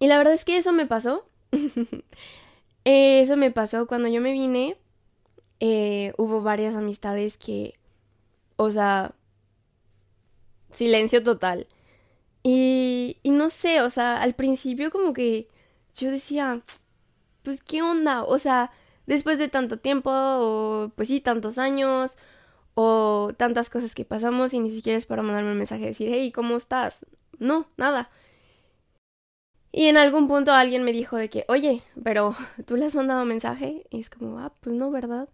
y 0.00 0.08
la 0.08 0.18
verdad 0.18 0.34
es 0.34 0.44
que 0.44 0.58
eso 0.58 0.72
me 0.72 0.86
pasó. 0.86 1.24
eso 2.84 3.36
me 3.36 3.52
pasó 3.52 3.86
cuando 3.86 4.08
yo 4.08 4.20
me 4.20 4.32
vine. 4.32 4.76
Eh, 5.60 6.12
hubo 6.16 6.42
varias 6.42 6.74
amistades 6.74 7.36
que, 7.36 7.74
o 8.56 8.70
sea, 8.70 9.14
silencio 10.74 11.22
total. 11.22 11.68
Y, 12.42 13.18
y 13.22 13.30
no 13.30 13.50
sé, 13.50 13.82
o 13.82 13.90
sea, 13.90 14.20
al 14.20 14.34
principio 14.34 14.90
como 14.90 15.12
que 15.12 15.48
yo 15.94 16.10
decía, 16.10 16.62
pues, 17.42 17.62
¿qué 17.62 17.82
onda? 17.82 18.24
O 18.24 18.38
sea, 18.38 18.72
después 19.06 19.38
de 19.38 19.48
tanto 19.48 19.78
tiempo, 19.78 20.10
o 20.12 20.92
pues 20.96 21.08
sí, 21.08 21.20
tantos 21.20 21.58
años, 21.58 22.16
o 22.74 23.32
tantas 23.36 23.68
cosas 23.70 23.94
que 23.94 24.04
pasamos 24.04 24.54
y 24.54 24.60
ni 24.60 24.70
siquiera 24.70 24.96
es 24.98 25.06
para 25.06 25.22
mandarme 25.22 25.52
un 25.52 25.58
mensaje 25.58 25.82
y 25.82 25.86
decir, 25.88 26.08
hey, 26.12 26.32
¿cómo 26.32 26.56
estás? 26.56 27.04
No, 27.38 27.66
nada. 27.76 28.10
Y 29.72 29.86
en 29.86 29.96
algún 29.96 30.26
punto 30.26 30.52
alguien 30.52 30.82
me 30.82 30.92
dijo 30.92 31.16
de 31.16 31.30
que, 31.30 31.44
oye, 31.48 31.82
pero 32.02 32.34
tú 32.66 32.76
le 32.76 32.86
has 32.86 32.94
mandado 32.94 33.24
mensaje 33.24 33.86
y 33.90 34.00
es 34.00 34.10
como, 34.10 34.38
ah, 34.38 34.52
pues 34.60 34.74
no, 34.74 34.90
¿verdad? 34.90 35.28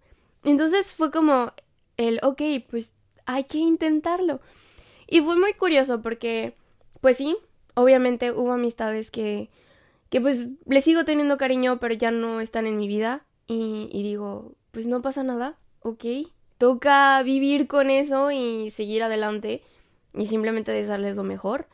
Entonces 0.44 0.92
fue 0.92 1.10
como 1.10 1.52
el, 1.96 2.20
ok, 2.22 2.42
pues 2.70 2.94
hay 3.24 3.44
que 3.44 3.58
intentarlo. 3.58 4.40
Y 5.08 5.20
fue 5.20 5.36
muy 5.36 5.54
curioso 5.54 6.02
porque, 6.02 6.54
pues 7.00 7.16
sí, 7.16 7.36
obviamente 7.74 8.32
hubo 8.32 8.52
amistades 8.52 9.10
que 9.10 9.48
que 10.10 10.20
pues 10.20 10.46
le 10.66 10.80
sigo 10.80 11.04
teniendo 11.04 11.38
cariño, 11.38 11.78
pero 11.78 11.94
ya 11.94 12.10
no 12.10 12.40
están 12.40 12.66
en 12.66 12.78
mi 12.78 12.88
vida. 12.88 13.24
Y, 13.46 13.88
y 13.92 14.02
digo, 14.02 14.54
pues 14.70 14.86
no 14.86 15.02
pasa 15.02 15.22
nada, 15.22 15.56
ok. 15.80 16.04
Toca 16.58 17.22
vivir 17.22 17.66
con 17.66 17.90
eso 17.90 18.30
y 18.30 18.70
seguir 18.70 19.02
adelante 19.02 19.62
y 20.14 20.26
simplemente 20.26 20.72
desearles 20.72 21.16
lo 21.16 21.22
mejor. 21.22 21.66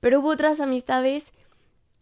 Pero 0.00 0.20
hubo 0.20 0.28
otras 0.28 0.60
amistades 0.60 1.32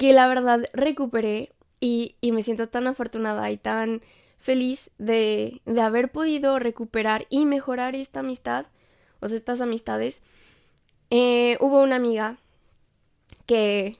que 0.02 0.12
la 0.12 0.26
verdad 0.26 0.68
recuperé 0.72 1.52
y, 1.78 2.16
y 2.20 2.32
me 2.32 2.42
siento 2.42 2.68
tan 2.68 2.88
afortunada 2.88 3.48
y 3.52 3.56
tan 3.56 4.02
feliz 4.36 4.90
de, 4.98 5.60
de 5.64 5.80
haber 5.80 6.10
podido 6.10 6.58
recuperar 6.58 7.28
y 7.30 7.46
mejorar 7.46 7.94
esta 7.94 8.18
amistad, 8.18 8.66
o 9.20 9.28
sea, 9.28 9.36
estas 9.36 9.60
amistades. 9.60 10.20
Eh, 11.10 11.56
hubo 11.60 11.80
una 11.80 11.94
amiga 11.94 12.38
que 13.46 13.96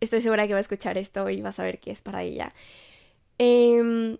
estoy 0.00 0.20
segura 0.20 0.46
que 0.46 0.52
va 0.52 0.58
a 0.58 0.60
escuchar 0.60 0.98
esto 0.98 1.30
y 1.30 1.40
va 1.40 1.48
a 1.48 1.52
saber 1.52 1.80
que 1.80 1.92
es 1.92 2.02
para 2.02 2.22
ella. 2.22 2.52
Em, 3.38 4.18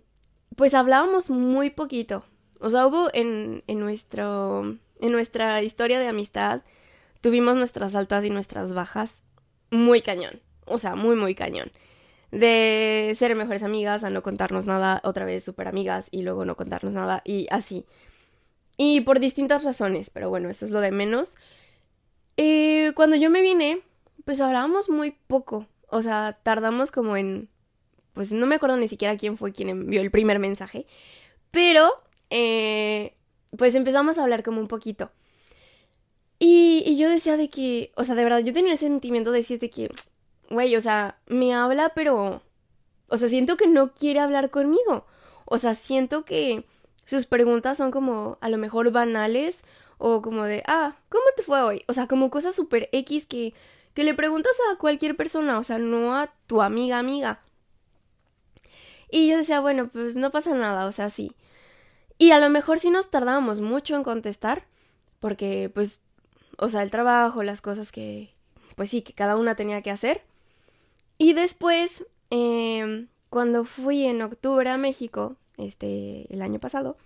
pues 0.55 0.73
hablábamos 0.73 1.29
muy 1.29 1.69
poquito. 1.69 2.25
O 2.59 2.71
sea, 2.71 2.87
hubo 2.87 3.11
en, 3.13 3.63
en, 3.67 3.79
nuestro, 3.79 4.61
en 4.99 5.11
nuestra 5.11 5.61
historia 5.61 5.99
de 5.99 6.07
amistad, 6.07 6.63
tuvimos 7.21 7.55
nuestras 7.55 7.93
altas 7.93 8.25
y 8.25 8.31
nuestras 8.31 8.73
bajas 8.73 9.21
muy 9.69 10.01
cañón. 10.01 10.41
O 10.71 10.77
sea, 10.77 10.95
muy, 10.95 11.15
muy 11.15 11.35
cañón. 11.35 11.71
De 12.31 13.13
ser 13.15 13.35
mejores 13.35 13.63
amigas 13.63 14.03
a 14.03 14.09
no 14.09 14.23
contarnos 14.23 14.65
nada, 14.65 15.01
otra 15.03 15.25
vez 15.25 15.43
súper 15.43 15.67
amigas 15.67 16.07
y 16.11 16.21
luego 16.21 16.45
no 16.45 16.55
contarnos 16.55 16.93
nada 16.93 17.21
y 17.25 17.47
así. 17.51 17.85
Y 18.77 19.01
por 19.01 19.19
distintas 19.19 19.63
razones, 19.63 20.09
pero 20.09 20.29
bueno, 20.29 20.49
eso 20.49 20.65
es 20.65 20.71
lo 20.71 20.79
de 20.79 20.91
menos. 20.91 21.31
Eh, 22.37 22.93
cuando 22.95 23.15
yo 23.15 23.29
me 23.29 23.41
vine, 23.41 23.81
pues 24.25 24.39
hablábamos 24.39 24.89
muy 24.89 25.11
poco. 25.27 25.67
O 25.89 26.01
sea, 26.01 26.39
tardamos 26.43 26.91
como 26.91 27.17
en... 27.17 27.49
Pues 28.13 28.31
no 28.31 28.45
me 28.45 28.55
acuerdo 28.55 28.77
ni 28.77 28.87
siquiera 28.87 29.17
quién 29.17 29.37
fue 29.37 29.51
quien 29.53 29.69
envió 29.69 30.01
el 30.01 30.11
primer 30.11 30.39
mensaje. 30.39 30.85
Pero, 31.51 31.91
eh, 32.29 33.13
pues 33.57 33.75
empezamos 33.75 34.17
a 34.17 34.23
hablar 34.23 34.43
como 34.43 34.59
un 34.61 34.67
poquito. 34.67 35.11
Y, 36.39 36.83
y 36.85 36.97
yo 36.97 37.09
decía 37.09 37.37
de 37.37 37.49
que, 37.49 37.91
o 37.95 38.03
sea, 38.03 38.15
de 38.15 38.23
verdad, 38.23 38.39
yo 38.39 38.53
tenía 38.53 38.73
el 38.73 38.79
sentimiento 38.79 39.31
de 39.31 39.39
decirte 39.39 39.69
que, 39.69 39.91
güey, 40.51 40.75
o 40.75 40.81
sea, 40.81 41.17
me 41.27 41.53
habla, 41.53 41.93
pero, 41.95 42.41
o 43.07 43.17
sea, 43.17 43.29
siento 43.29 43.57
que 43.57 43.67
no 43.67 43.93
quiere 43.93 44.19
hablar 44.19 44.49
conmigo. 44.51 45.05
O 45.45 45.57
sea, 45.57 45.75
siento 45.75 46.25
que 46.25 46.65
sus 47.05 47.25
preguntas 47.25 47.77
son 47.77 47.91
como 47.91 48.37
a 48.41 48.49
lo 48.49 48.57
mejor 48.57 48.91
banales 48.91 49.63
o 49.97 50.21
como 50.21 50.43
de, 50.45 50.63
ah, 50.67 50.95
¿cómo 51.09 51.23
te 51.35 51.43
fue 51.43 51.61
hoy? 51.61 51.83
O 51.87 51.93
sea, 51.93 52.07
como 52.07 52.29
cosas 52.29 52.55
súper 52.55 52.89
X 52.91 53.25
que 53.25 53.53
que 53.93 54.03
le 54.03 54.13
preguntas 54.13 54.53
a 54.71 54.77
cualquier 54.77 55.15
persona, 55.15 55.59
o 55.59 55.63
sea, 55.63 55.77
no 55.77 56.15
a 56.15 56.33
tu 56.47 56.61
amiga 56.61 56.99
amiga. 56.99 57.41
Y 59.09 59.27
yo 59.27 59.37
decía, 59.37 59.59
bueno, 59.59 59.89
pues 59.89 60.15
no 60.15 60.31
pasa 60.31 60.53
nada, 60.53 60.85
o 60.85 60.91
sea, 60.91 61.09
sí. 61.09 61.35
Y 62.17 62.31
a 62.31 62.39
lo 62.39 62.49
mejor 62.49 62.79
sí 62.79 62.89
nos 62.89 63.09
tardábamos 63.09 63.59
mucho 63.59 63.95
en 63.95 64.03
contestar, 64.03 64.65
porque 65.19 65.69
pues, 65.73 65.99
o 66.57 66.69
sea, 66.69 66.83
el 66.83 66.91
trabajo, 66.91 67.43
las 67.43 67.61
cosas 67.61 67.91
que, 67.91 68.33
pues 68.75 68.89
sí, 68.89 69.01
que 69.01 69.13
cada 69.13 69.35
una 69.35 69.55
tenía 69.55 69.81
que 69.81 69.91
hacer. 69.91 70.21
Y 71.21 71.33
después, 71.33 72.07
em, 72.31 73.07
cuando 73.29 73.63
fui 73.63 74.05
en 74.07 74.23
octubre 74.23 74.67
a 74.67 74.77
México, 74.77 75.35
este, 75.57 76.25
el 76.33 76.41
año 76.41 76.59
pasado, 76.59 76.97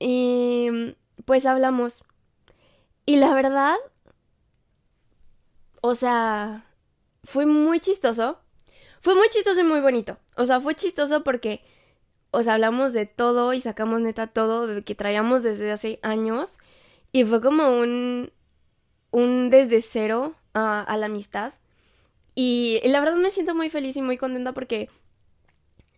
em, 0.00 0.96
pues 1.24 1.46
hablamos. 1.46 2.02
Y 3.06 3.14
la 3.18 3.32
verdad, 3.32 3.76
o 5.82 5.94
sea, 5.94 6.66
fue 7.22 7.46
muy 7.46 7.78
chistoso. 7.78 8.40
Fue 9.00 9.14
muy 9.14 9.28
chistoso 9.28 9.60
y 9.60 9.64
muy 9.64 9.78
bonito. 9.78 10.18
O 10.36 10.44
sea, 10.44 10.60
fue 10.60 10.74
chistoso 10.74 11.22
porque, 11.22 11.62
o 12.32 12.42
sea, 12.42 12.54
hablamos 12.54 12.92
de 12.92 13.06
todo 13.06 13.52
y 13.52 13.60
sacamos 13.60 14.00
neta 14.00 14.26
todo 14.26 14.66
de 14.66 14.82
que 14.82 14.96
traíamos 14.96 15.44
desde 15.44 15.70
hace 15.70 16.00
años. 16.02 16.58
Y 17.12 17.24
fue 17.24 17.40
como 17.40 17.70
un, 17.70 18.32
un 19.12 19.50
desde 19.50 19.80
cero 19.80 20.34
a 20.54 20.96
la 20.98 21.06
amistad. 21.06 21.52
Y 22.36 22.80
la 22.84 23.00
verdad 23.00 23.16
me 23.16 23.32
siento 23.32 23.54
muy 23.54 23.70
feliz 23.70 23.96
y 23.96 24.02
muy 24.02 24.18
contenta 24.18 24.52
porque 24.52 24.88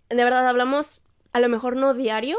de 0.09 0.25
verdad 0.25 0.49
hablamos 0.49 1.03
a 1.33 1.41
lo 1.41 1.49
mejor 1.49 1.77
no 1.77 1.93
diario, 1.93 2.39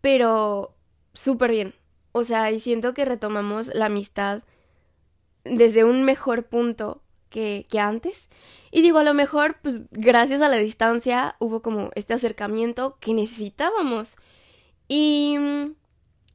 pero 0.00 0.74
súper 1.12 1.50
bien. 1.50 1.74
O 2.12 2.22
sea, 2.22 2.50
y 2.52 2.60
siento 2.60 2.94
que 2.94 3.04
retomamos 3.04 3.74
la 3.74 3.86
amistad 3.86 4.42
desde 5.44 5.84
un 5.84 6.04
mejor 6.04 6.46
punto 6.46 7.02
que, 7.28 7.66
que 7.68 7.80
antes. 7.80 8.28
Y 8.70 8.82
digo, 8.82 8.98
a 8.98 9.04
lo 9.04 9.12
mejor, 9.12 9.56
pues 9.60 9.82
gracias 9.90 10.40
a 10.40 10.48
la 10.48 10.56
distancia 10.56 11.36
hubo 11.38 11.62
como 11.62 11.90
este 11.94 12.14
acercamiento 12.14 12.96
que 13.00 13.12
necesitábamos. 13.12 14.16
Y, 14.88 15.36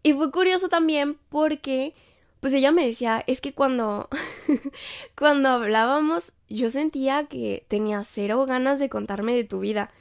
y 0.04 0.14
fue 0.14 0.32
curioso 0.32 0.70
también 0.70 1.18
porque, 1.30 1.96
pues 2.42 2.54
ella 2.54 2.72
me 2.72 2.86
decía, 2.86 3.24
es 3.28 3.40
que 3.40 3.54
cuando, 3.54 4.10
cuando 5.18 5.50
hablábamos, 5.50 6.34
yo 6.50 6.70
sentía 6.70 7.28
que 7.28 7.66
tenía 7.70 8.04
cero 8.04 8.46
ganas 8.46 8.80
de 8.80 8.90
contarme 8.90 9.36
de 9.36 9.44
tu 9.44 9.60
vida. 9.60 9.92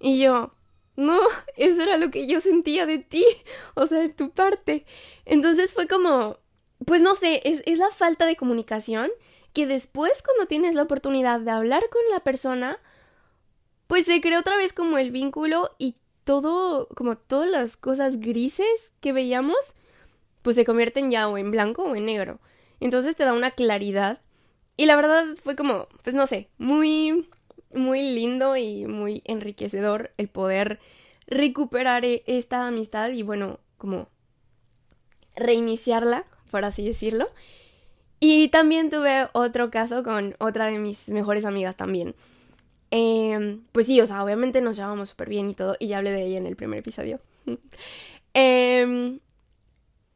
Y 0.00 0.18
yo, 0.18 0.50
no, 0.96 1.20
eso 1.56 1.82
era 1.82 1.98
lo 1.98 2.10
que 2.10 2.26
yo 2.26 2.40
sentía 2.40 2.86
de 2.86 2.98
ti, 2.98 3.24
o 3.74 3.86
sea, 3.86 4.00
de 4.00 4.08
tu 4.08 4.30
parte. 4.30 4.86
Entonces 5.26 5.74
fue 5.74 5.86
como, 5.86 6.38
pues 6.86 7.02
no 7.02 7.14
sé, 7.14 7.42
es, 7.44 7.62
es 7.66 7.78
la 7.78 7.90
falta 7.90 8.24
de 8.26 8.36
comunicación 8.36 9.10
que 9.52 9.66
después 9.66 10.22
cuando 10.22 10.46
tienes 10.46 10.74
la 10.74 10.82
oportunidad 10.82 11.40
de 11.40 11.50
hablar 11.50 11.82
con 11.90 12.02
la 12.10 12.20
persona, 12.20 12.78
pues 13.88 14.06
se 14.06 14.22
crea 14.22 14.40
otra 14.40 14.56
vez 14.56 14.72
como 14.72 14.96
el 14.96 15.10
vínculo 15.10 15.70
y 15.76 15.96
todo, 16.24 16.88
como 16.96 17.18
todas 17.18 17.50
las 17.50 17.76
cosas 17.76 18.20
grises 18.20 18.94
que 19.00 19.12
veíamos, 19.12 19.74
pues 20.42 20.56
se 20.56 20.64
convierten 20.64 21.10
ya 21.10 21.28
o 21.28 21.38
en 21.38 21.50
blanco 21.50 21.84
o 21.84 21.96
en 21.96 22.06
negro. 22.06 22.40
Entonces 22.80 23.16
te 23.16 23.24
da 23.24 23.32
una 23.32 23.50
claridad. 23.52 24.20
Y 24.76 24.86
la 24.86 24.96
verdad 24.96 25.26
fue 25.42 25.56
como, 25.56 25.88
pues 26.02 26.14
no 26.14 26.26
sé, 26.26 26.48
muy, 26.58 27.28
muy 27.74 28.02
lindo 28.02 28.56
y 28.56 28.86
muy 28.86 29.22
enriquecedor 29.24 30.12
el 30.16 30.28
poder 30.28 30.80
recuperar 31.26 32.04
e, 32.04 32.22
esta 32.26 32.66
amistad 32.66 33.10
y 33.10 33.22
bueno, 33.22 33.60
como 33.76 34.08
reiniciarla, 35.36 36.24
por 36.50 36.64
así 36.64 36.84
decirlo. 36.84 37.28
Y 38.20 38.48
también 38.48 38.90
tuve 38.90 39.28
otro 39.32 39.70
caso 39.70 40.02
con 40.02 40.34
otra 40.38 40.66
de 40.66 40.78
mis 40.78 41.08
mejores 41.08 41.44
amigas 41.44 41.76
también. 41.76 42.14
Em, 42.90 43.62
pues 43.72 43.86
sí, 43.86 44.00
o 44.00 44.06
sea, 44.06 44.22
obviamente 44.24 44.60
nos 44.60 44.76
llevamos 44.76 45.10
súper 45.10 45.28
bien 45.28 45.48
y 45.50 45.54
todo, 45.54 45.76
y 45.78 45.88
ya 45.88 45.98
hablé 45.98 46.10
de 46.10 46.26
ella 46.26 46.38
en 46.38 46.46
el 46.46 46.56
primer 46.56 46.80
episodio. 46.80 47.20
Em, 48.32 49.18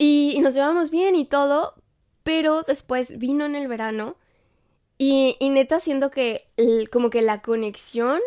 y, 0.04 0.40
nos 0.40 0.54
llevamos 0.54 0.90
bien 0.90 1.16
y 1.16 1.25
todo, 1.25 1.75
pero 2.23 2.62
después 2.62 3.18
vino 3.18 3.44
en 3.44 3.56
el 3.56 3.68
verano 3.68 4.16
y, 4.99 5.37
y 5.40 5.49
neta 5.49 5.80
siento 5.80 6.11
que 6.11 6.49
como 6.92 7.11
que 7.11 7.23
la 7.23 7.42
conexión 7.42 8.20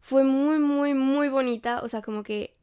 fue 0.00 0.24
muy, 0.24 0.58
muy, 0.58 0.94
muy 0.94 1.28
bonita, 1.28 1.80
o 1.82 1.88
sea, 1.88 2.02
como 2.02 2.22
que 2.22 2.54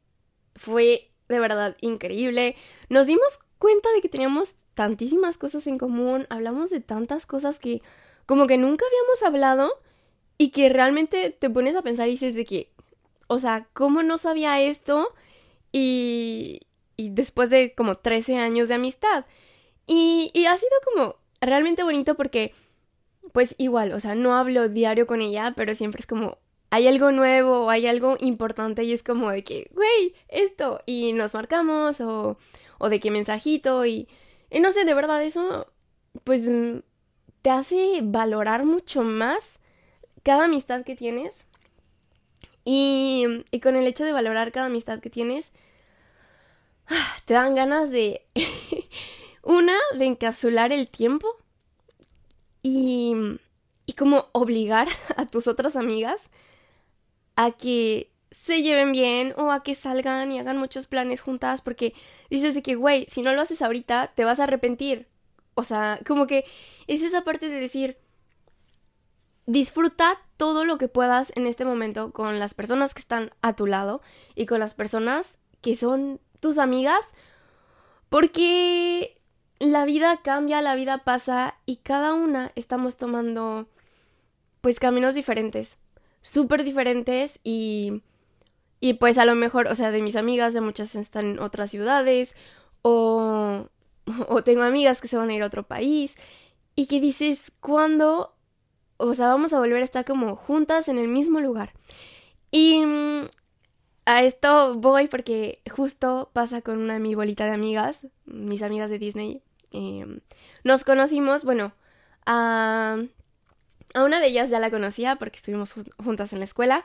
fue 0.54 1.10
de 1.28 1.40
verdad 1.40 1.76
increíble. 1.80 2.56
Nos 2.88 3.06
dimos 3.06 3.38
cuenta 3.58 3.90
de 3.92 4.00
que 4.00 4.08
teníamos 4.08 4.56
tantísimas 4.74 5.36
cosas 5.36 5.66
en 5.66 5.78
común, 5.78 6.26
hablamos 6.30 6.70
de 6.70 6.80
tantas 6.80 7.26
cosas 7.26 7.58
que 7.58 7.82
como 8.26 8.46
que 8.46 8.56
nunca 8.56 8.84
habíamos 8.86 9.22
hablado 9.22 9.72
y 10.38 10.50
que 10.50 10.68
realmente 10.68 11.30
te 11.30 11.50
pones 11.50 11.76
a 11.76 11.82
pensar 11.82 12.08
y 12.08 12.12
dices 12.12 12.34
de 12.34 12.44
que, 12.44 12.72
o 13.26 13.38
sea, 13.38 13.68
¿cómo 13.72 14.02
no 14.02 14.16
sabía 14.18 14.60
esto? 14.60 15.12
Y, 15.72 16.60
y 16.96 17.10
después 17.10 17.50
de 17.50 17.74
como 17.74 17.96
13 17.96 18.36
años 18.38 18.68
de 18.68 18.74
amistad. 18.74 19.26
Y, 19.86 20.30
y 20.34 20.46
ha 20.46 20.56
sido 20.56 20.72
como 20.84 21.16
realmente 21.40 21.82
bonito 21.82 22.14
porque, 22.14 22.54
pues 23.32 23.54
igual, 23.58 23.92
o 23.92 24.00
sea, 24.00 24.14
no 24.14 24.36
hablo 24.36 24.68
diario 24.68 25.06
con 25.06 25.20
ella, 25.20 25.54
pero 25.56 25.74
siempre 25.74 26.00
es 26.00 26.06
como, 26.06 26.38
hay 26.70 26.88
algo 26.88 27.12
nuevo 27.12 27.66
o 27.66 27.70
hay 27.70 27.86
algo 27.86 28.16
importante 28.20 28.84
y 28.84 28.92
es 28.92 29.02
como 29.02 29.30
de 29.30 29.44
que, 29.44 29.70
güey, 29.74 30.14
esto, 30.28 30.80
y 30.86 31.12
nos 31.12 31.34
marcamos 31.34 32.00
o, 32.00 32.38
o 32.78 32.88
de 32.88 33.00
qué 33.00 33.10
mensajito 33.10 33.84
y 33.86 34.08
y 34.54 34.60
no 34.60 34.70
sé, 34.70 34.84
de 34.84 34.94
verdad, 34.94 35.22
eso 35.24 35.66
pues 36.22 36.48
te 37.42 37.50
hace 37.50 38.00
valorar 38.04 38.64
mucho 38.64 39.02
más 39.02 39.58
cada 40.22 40.44
amistad 40.44 40.84
que 40.84 40.94
tienes. 40.94 41.48
Y, 42.64 43.26
y 43.50 43.58
con 43.58 43.74
el 43.74 43.86
hecho 43.88 44.04
de 44.04 44.12
valorar 44.12 44.52
cada 44.52 44.66
amistad 44.66 45.00
que 45.00 45.10
tienes, 45.10 45.52
te 47.24 47.34
dan 47.34 47.54
ganas 47.54 47.90
de... 47.90 48.26
una, 49.44 49.76
de 49.96 50.06
encapsular 50.06 50.72
el 50.72 50.88
tiempo 50.88 51.28
y, 52.62 53.14
y 53.86 53.92
como 53.92 54.26
obligar 54.32 54.88
a 55.16 55.26
tus 55.26 55.46
otras 55.46 55.76
amigas 55.76 56.30
a 57.36 57.50
que 57.50 58.10
se 58.30 58.62
lleven 58.62 58.92
bien 58.92 59.34
o 59.36 59.52
a 59.52 59.62
que 59.62 59.74
salgan 59.74 60.32
y 60.32 60.38
hagan 60.38 60.58
muchos 60.58 60.86
planes 60.86 61.20
juntas 61.20 61.60
porque 61.60 61.94
dices 62.30 62.54
de 62.54 62.62
que, 62.62 62.74
güey, 62.74 63.06
si 63.08 63.22
no 63.22 63.32
lo 63.32 63.42
haces 63.42 63.62
ahorita, 63.62 64.12
te 64.14 64.24
vas 64.24 64.40
a 64.40 64.44
arrepentir. 64.44 65.06
O 65.54 65.62
sea, 65.62 66.00
como 66.06 66.26
que 66.26 66.44
es 66.88 67.02
esa 67.02 67.22
parte 67.22 67.48
de 67.48 67.60
decir, 67.60 67.96
disfruta 69.46 70.20
todo 70.36 70.64
lo 70.64 70.78
que 70.78 70.88
puedas 70.88 71.32
en 71.36 71.46
este 71.46 71.64
momento 71.64 72.12
con 72.12 72.40
las 72.40 72.54
personas 72.54 72.92
que 72.92 73.00
están 73.00 73.30
a 73.40 73.54
tu 73.54 73.66
lado 73.66 74.00
y 74.34 74.46
con 74.46 74.58
las 74.58 74.74
personas 74.74 75.38
que 75.60 75.76
son 75.76 76.20
tus 76.44 76.58
amigas 76.58 77.06
porque 78.10 79.18
la 79.58 79.86
vida 79.86 80.20
cambia, 80.22 80.60
la 80.60 80.74
vida 80.74 80.98
pasa 80.98 81.54
y 81.64 81.76
cada 81.76 82.12
una 82.12 82.52
estamos 82.54 82.98
tomando 82.98 83.66
pues 84.60 84.78
caminos 84.78 85.14
diferentes, 85.14 85.78
súper 86.20 86.64
diferentes 86.64 87.40
y 87.42 88.02
y 88.80 88.92
pues 88.92 89.16
a 89.16 89.24
lo 89.24 89.34
mejor, 89.34 89.68
o 89.68 89.74
sea, 89.74 89.90
de 89.90 90.02
mis 90.02 90.14
amigas, 90.14 90.52
de 90.52 90.60
muchas 90.60 90.94
están 90.94 91.24
en 91.24 91.40
otras 91.40 91.70
ciudades, 91.70 92.36
o, 92.82 93.66
o 94.28 94.44
tengo 94.44 94.62
amigas 94.62 95.00
que 95.00 95.08
se 95.08 95.16
van 95.16 95.30
a 95.30 95.32
ir 95.32 95.42
a 95.42 95.46
otro 95.46 95.62
país, 95.62 96.18
y 96.76 96.86
que 96.86 97.00
dices, 97.00 97.50
¿cuándo? 97.60 98.34
O 98.98 99.14
sea, 99.14 99.28
vamos 99.28 99.54
a 99.54 99.58
volver 99.58 99.80
a 99.80 99.84
estar 99.84 100.04
como 100.04 100.36
juntas 100.36 100.88
en 100.88 100.98
el 100.98 101.08
mismo 101.08 101.40
lugar. 101.40 101.72
Y 102.50 102.82
a 104.06 104.22
esto 104.22 104.74
voy 104.76 105.08
porque 105.08 105.60
justo 105.70 106.30
pasa 106.32 106.62
con 106.62 106.78
una 106.78 106.94
de 106.94 107.00
mi 107.00 107.14
bolita 107.14 107.44
de 107.44 107.52
amigas, 107.52 108.06
mis 108.26 108.62
amigas 108.62 108.90
de 108.90 108.98
Disney. 108.98 109.42
Em, 109.72 110.20
nos 110.62 110.84
conocimos, 110.84 111.44
bueno, 111.44 111.72
a, 112.26 112.98
a 113.94 114.04
una 114.04 114.20
de 114.20 114.26
ellas 114.26 114.50
ya 114.50 114.60
la 114.60 114.70
conocía 114.70 115.16
porque 115.16 115.36
estuvimos 115.36 115.74
juntas 115.98 116.32
en 116.32 116.38
la 116.40 116.44
escuela 116.44 116.84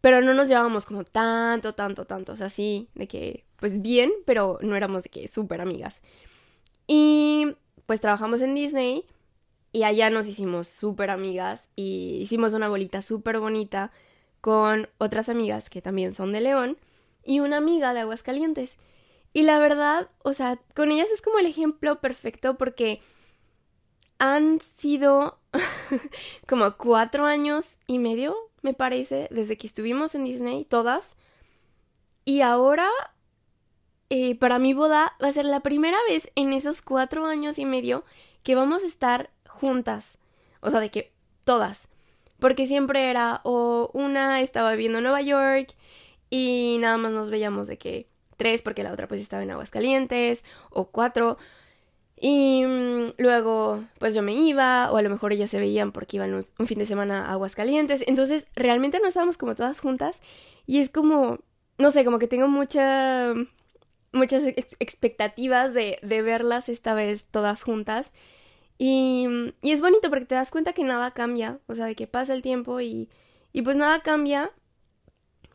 pero 0.00 0.20
no 0.20 0.34
nos 0.34 0.48
llevábamos 0.48 0.86
como 0.86 1.04
tanto, 1.04 1.74
tanto, 1.74 2.04
tanto, 2.04 2.32
o 2.32 2.36
sea, 2.36 2.48
sí, 2.48 2.88
de 2.94 3.08
que, 3.08 3.44
pues 3.56 3.82
bien, 3.82 4.12
pero 4.24 4.58
no 4.62 4.76
éramos 4.76 5.02
de 5.02 5.10
que 5.10 5.28
súper 5.28 5.60
amigas. 5.60 6.00
Y 6.86 7.56
pues 7.86 8.00
trabajamos 8.00 8.40
en 8.40 8.54
Disney 8.54 9.04
y 9.72 9.82
allá 9.82 10.10
nos 10.10 10.28
hicimos 10.28 10.68
súper 10.68 11.10
amigas 11.10 11.68
y 11.74 12.18
hicimos 12.22 12.54
una 12.54 12.68
bolita 12.68 13.02
súper 13.02 13.40
bonita 13.40 13.90
con 14.40 14.88
otras 14.98 15.28
amigas 15.28 15.70
que 15.70 15.82
también 15.82 16.12
son 16.12 16.32
de 16.32 16.40
León 16.40 16.78
y 17.24 17.40
una 17.40 17.58
amiga 17.58 17.94
de 17.94 18.00
Aguascalientes. 18.00 18.76
Y 19.32 19.42
la 19.42 19.58
verdad, 19.58 20.08
o 20.22 20.32
sea, 20.32 20.58
con 20.74 20.90
ellas 20.90 21.10
es 21.12 21.22
como 21.22 21.38
el 21.38 21.46
ejemplo 21.46 22.00
perfecto 22.00 22.56
porque 22.56 23.00
han 24.18 24.60
sido 24.60 25.38
como 26.48 26.76
cuatro 26.76 27.24
años 27.24 27.76
y 27.86 27.98
medio 27.98 28.48
me 28.62 28.74
parece, 28.74 29.28
desde 29.30 29.56
que 29.56 29.66
estuvimos 29.66 30.14
en 30.14 30.24
Disney, 30.24 30.64
todas. 30.64 31.16
Y 32.24 32.40
ahora, 32.40 32.88
eh, 34.10 34.34
para 34.34 34.58
mi 34.58 34.74
boda, 34.74 35.16
va 35.22 35.28
a 35.28 35.32
ser 35.32 35.44
la 35.44 35.60
primera 35.60 35.98
vez 36.08 36.30
en 36.34 36.52
esos 36.52 36.82
cuatro 36.82 37.26
años 37.26 37.58
y 37.58 37.64
medio 37.64 38.04
que 38.42 38.54
vamos 38.54 38.82
a 38.82 38.86
estar 38.86 39.30
juntas. 39.46 40.18
O 40.60 40.70
sea, 40.70 40.80
de 40.80 40.90
que 40.90 41.12
todas. 41.44 41.88
Porque 42.38 42.66
siempre 42.66 43.10
era 43.10 43.40
o 43.44 43.90
una 43.94 44.40
estaba 44.40 44.72
viviendo 44.72 44.98
en 44.98 45.04
Nueva 45.04 45.22
York 45.22 45.74
y 46.30 46.78
nada 46.80 46.96
más 46.96 47.12
nos 47.12 47.30
veíamos 47.30 47.66
de 47.66 47.78
que 47.78 48.06
tres 48.36 48.62
porque 48.62 48.84
la 48.84 48.92
otra 48.92 49.08
pues 49.08 49.20
estaba 49.20 49.42
en 49.42 49.50
Aguascalientes 49.50 50.44
o 50.70 50.90
cuatro 50.90 51.38
y 52.20 52.64
mm, 52.64 53.12
luego, 53.18 53.84
pues 53.98 54.14
yo 54.14 54.22
me 54.22 54.34
iba, 54.34 54.90
o 54.90 54.96
a 54.96 55.02
lo 55.02 55.10
mejor 55.10 55.32
ellas 55.32 55.50
se 55.50 55.60
veían 55.60 55.92
porque 55.92 56.16
iban 56.16 56.34
un, 56.34 56.66
fin 56.66 56.78
de 56.78 56.86
semana 56.86 57.26
a 57.26 57.32
Aguascalientes. 57.32 58.04
Entonces, 58.06 58.48
realmente 58.54 58.98
no 59.00 59.08
estábamos 59.08 59.36
como 59.36 59.54
todas 59.54 59.80
juntas. 59.80 60.20
Y 60.66 60.78
es 60.78 60.90
como, 60.90 61.38
no 61.78 61.90
sé, 61.90 62.04
como 62.04 62.18
que 62.18 62.28
tengo 62.28 62.48
mucha, 62.48 63.34
muchas 64.12 64.44
expectativas 64.80 65.74
de, 65.74 65.98
de 66.02 66.22
verlas 66.22 66.68
esta 66.68 66.94
vez 66.94 67.26
todas 67.26 67.62
juntas. 67.62 68.12
Y, 68.78 69.26
y, 69.60 69.72
es 69.72 69.80
bonito 69.80 70.08
porque 70.08 70.26
te 70.26 70.36
das 70.36 70.50
cuenta 70.50 70.72
que 70.72 70.84
nada 70.84 71.10
cambia, 71.10 71.58
o 71.66 71.74
sea, 71.74 71.86
de 71.86 71.96
que 71.96 72.06
pasa 72.06 72.32
el 72.32 72.42
tiempo 72.42 72.80
y, 72.80 73.08
y 73.52 73.62
pues 73.62 73.76
nada 73.76 74.02
cambia 74.02 74.52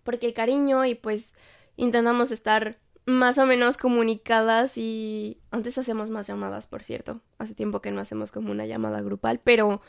porque 0.04 0.28
el 0.28 0.34
cariño 0.34 0.86
y 0.86 0.96
pues 0.96 1.34
intentamos 1.78 2.32
estar 2.32 2.78
más 3.06 3.38
o 3.38 3.46
menos 3.46 3.78
comunicadas 3.78 4.78
y 4.78 5.40
antes 5.52 5.78
hacemos 5.78 6.10
más 6.10 6.28
llamadas, 6.28 6.68
por 6.68 6.84
cierto. 6.84 7.22
Hace 7.38 7.54
tiempo 7.54 7.82
que 7.82 7.92
no 7.92 8.02
hacemos 8.02 8.32
como 8.32 8.52
una 8.52 8.66
llamada 8.66 9.02
grupal, 9.02 9.40
pero 9.44 9.82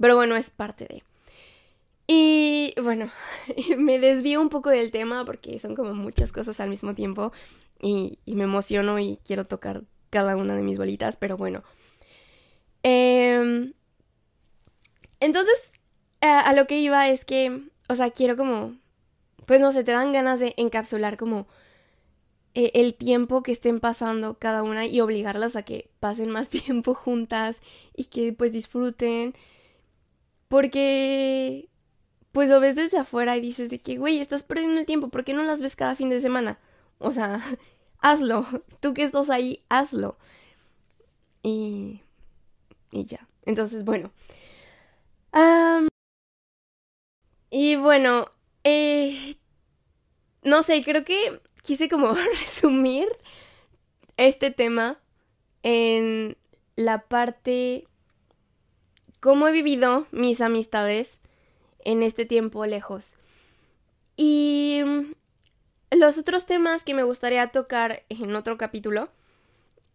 pero 0.00 0.16
bueno, 0.16 0.36
es 0.36 0.50
parte 0.50 0.86
de. 0.86 1.02
Y 2.06 2.74
bueno, 2.82 3.10
me 3.78 3.98
desvío 3.98 4.40
un 4.40 4.48
poco 4.48 4.70
del 4.70 4.90
tema 4.90 5.24
porque 5.24 5.58
son 5.58 5.74
como 5.74 5.94
muchas 5.94 6.32
cosas 6.32 6.60
al 6.60 6.68
mismo 6.70 6.94
tiempo 6.94 7.32
y, 7.80 8.18
y 8.26 8.34
me 8.34 8.44
emociono 8.44 8.98
y 8.98 9.18
quiero 9.24 9.44
tocar 9.44 9.84
cada 10.10 10.36
una 10.36 10.54
de 10.56 10.62
mis 10.62 10.78
bolitas, 10.78 11.16
pero 11.16 11.36
bueno. 11.36 11.62
Eh, 12.84 13.72
entonces, 15.20 15.72
a, 16.20 16.52
lo 16.52 16.66
que 16.66 16.78
iba 16.78 17.08
es 17.08 17.24
que, 17.24 17.62
o 17.88 17.94
sea, 17.94 18.10
quiero 18.10 18.36
como, 18.36 18.76
pues 19.46 19.60
no 19.60 19.72
sé, 19.72 19.84
te 19.84 19.92
dan 19.92 20.12
ganas 20.12 20.40
de 20.40 20.54
encapsular 20.56 21.16
como 21.16 21.46
eh, 22.54 22.70
el 22.74 22.94
tiempo 22.94 23.42
que 23.42 23.52
estén 23.52 23.80
pasando 23.80 24.38
cada 24.38 24.62
una 24.62 24.86
y 24.86 25.00
obligarlas 25.00 25.56
a 25.56 25.62
que 25.64 25.90
pasen 26.00 26.30
más 26.30 26.48
tiempo 26.50 26.94
juntas 26.94 27.62
y 27.96 28.04
que 28.04 28.32
pues 28.32 28.52
disfruten. 28.52 29.34
Porque, 30.48 31.68
pues 32.32 32.48
lo 32.48 32.60
ves 32.60 32.76
desde 32.76 32.98
afuera 32.98 33.36
y 33.36 33.40
dices 33.40 33.70
de 33.70 33.78
que, 33.78 33.96
güey, 33.96 34.20
estás 34.20 34.44
perdiendo 34.44 34.78
el 34.78 34.86
tiempo, 34.86 35.08
¿por 35.08 35.24
qué 35.24 35.32
no 35.34 35.42
las 35.42 35.62
ves 35.62 35.76
cada 35.76 35.96
fin 35.96 36.10
de 36.10 36.20
semana? 36.20 36.58
O 36.98 37.10
sea, 37.12 37.42
hazlo. 38.00 38.46
Tú 38.80 38.94
que 38.94 39.04
estás 39.04 39.30
ahí, 39.30 39.64
hazlo. 39.68 40.18
Y... 41.42 42.03
Y 42.94 43.04
ya. 43.06 43.26
Entonces, 43.44 43.84
bueno 43.84 44.12
y 47.50 47.76
bueno, 47.76 48.28
eh, 48.62 49.36
no 50.42 50.62
sé, 50.62 50.82
creo 50.84 51.04
que 51.04 51.40
quise 51.62 51.88
como 51.88 52.14
resumir 52.40 53.08
este 54.16 54.50
tema 54.50 54.98
en 55.62 56.36
la 56.76 57.02
parte 57.02 57.86
cómo 59.20 59.48
he 59.48 59.52
vivido 59.52 60.06
mis 60.10 60.40
amistades 60.40 61.18
en 61.84 62.02
este 62.02 62.26
tiempo 62.26 62.66
lejos. 62.66 63.14
Y 64.16 64.80
los 65.90 66.18
otros 66.18 66.46
temas 66.46 66.84
que 66.84 66.94
me 66.94 67.02
gustaría 67.02 67.48
tocar 67.48 68.04
en 68.08 68.36
otro 68.36 68.56
capítulo 68.56 69.08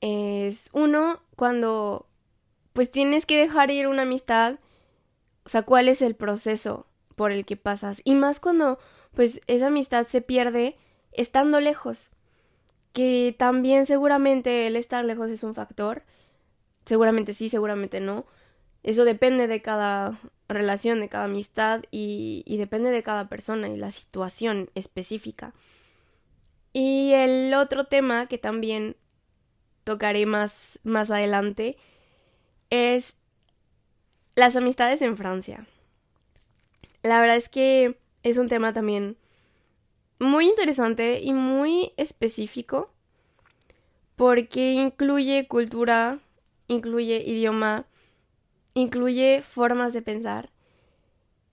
es 0.01 0.69
uno 0.73 1.19
cuando 1.35 2.08
pues 2.79 2.91
tienes 2.91 3.25
que 3.25 3.37
dejar 3.37 3.71
ir 3.71 3.89
una 3.89 4.03
amistad 4.03 4.55
o 5.49 5.49
sea, 5.49 5.63
cuál 5.63 5.89
es 5.89 6.01
el 6.01 6.15
proceso 6.15 6.85
por 7.17 7.33
el 7.33 7.43
que 7.43 7.57
pasas. 7.57 8.01
Y 8.05 8.15
más 8.15 8.39
cuando, 8.39 8.79
pues, 9.13 9.41
esa 9.47 9.67
amistad 9.67 10.07
se 10.07 10.21
pierde 10.21 10.77
estando 11.11 11.59
lejos. 11.59 12.11
Que 12.93 13.35
también 13.37 13.85
seguramente 13.85 14.65
el 14.65 14.77
estar 14.77 15.03
lejos 15.03 15.29
es 15.29 15.43
un 15.43 15.55
factor. 15.55 16.03
Seguramente 16.85 17.33
sí, 17.33 17.49
seguramente 17.49 17.99
no. 17.99 18.27
Eso 18.83 19.03
depende 19.03 19.47
de 19.47 19.61
cada 19.61 20.17
relación, 20.47 21.01
de 21.01 21.09
cada 21.09 21.25
amistad 21.25 21.81
y, 21.91 22.45
depende 22.57 22.91
de 22.91 23.03
cada 23.03 23.27
persona 23.27 23.67
y 23.67 23.75
la 23.75 23.91
situación 23.91 24.69
específica. 24.73 25.53
Y 26.71 27.11
el 27.11 27.53
otro 27.55 27.83
tema 27.83 28.27
que 28.27 28.37
también 28.37 28.95
tocaré 29.83 30.25
más, 30.25 30.79
más 30.83 31.09
adelante 31.11 31.75
es 32.69 33.15
las 34.36 34.55
amistades 34.55 35.01
en 35.01 35.17
Francia. 35.17 35.67
La 37.03 37.21
verdad 37.21 37.38
es 37.38 37.49
que 37.49 37.97
es 38.23 38.38
un 38.38 38.49
tema 38.49 38.73
también 38.73 39.17
muy 40.19 40.47
interesante 40.47 41.21
y 41.21 41.34
muy 41.34 41.93
específico 41.97 42.91
porque 44.15 44.73
incluye 44.73 45.47
cultura, 45.47 46.19
incluye 46.67 47.23
idioma, 47.25 47.86
incluye 48.73 49.41
formas 49.41 49.93
de 49.93 50.01
pensar 50.01 50.49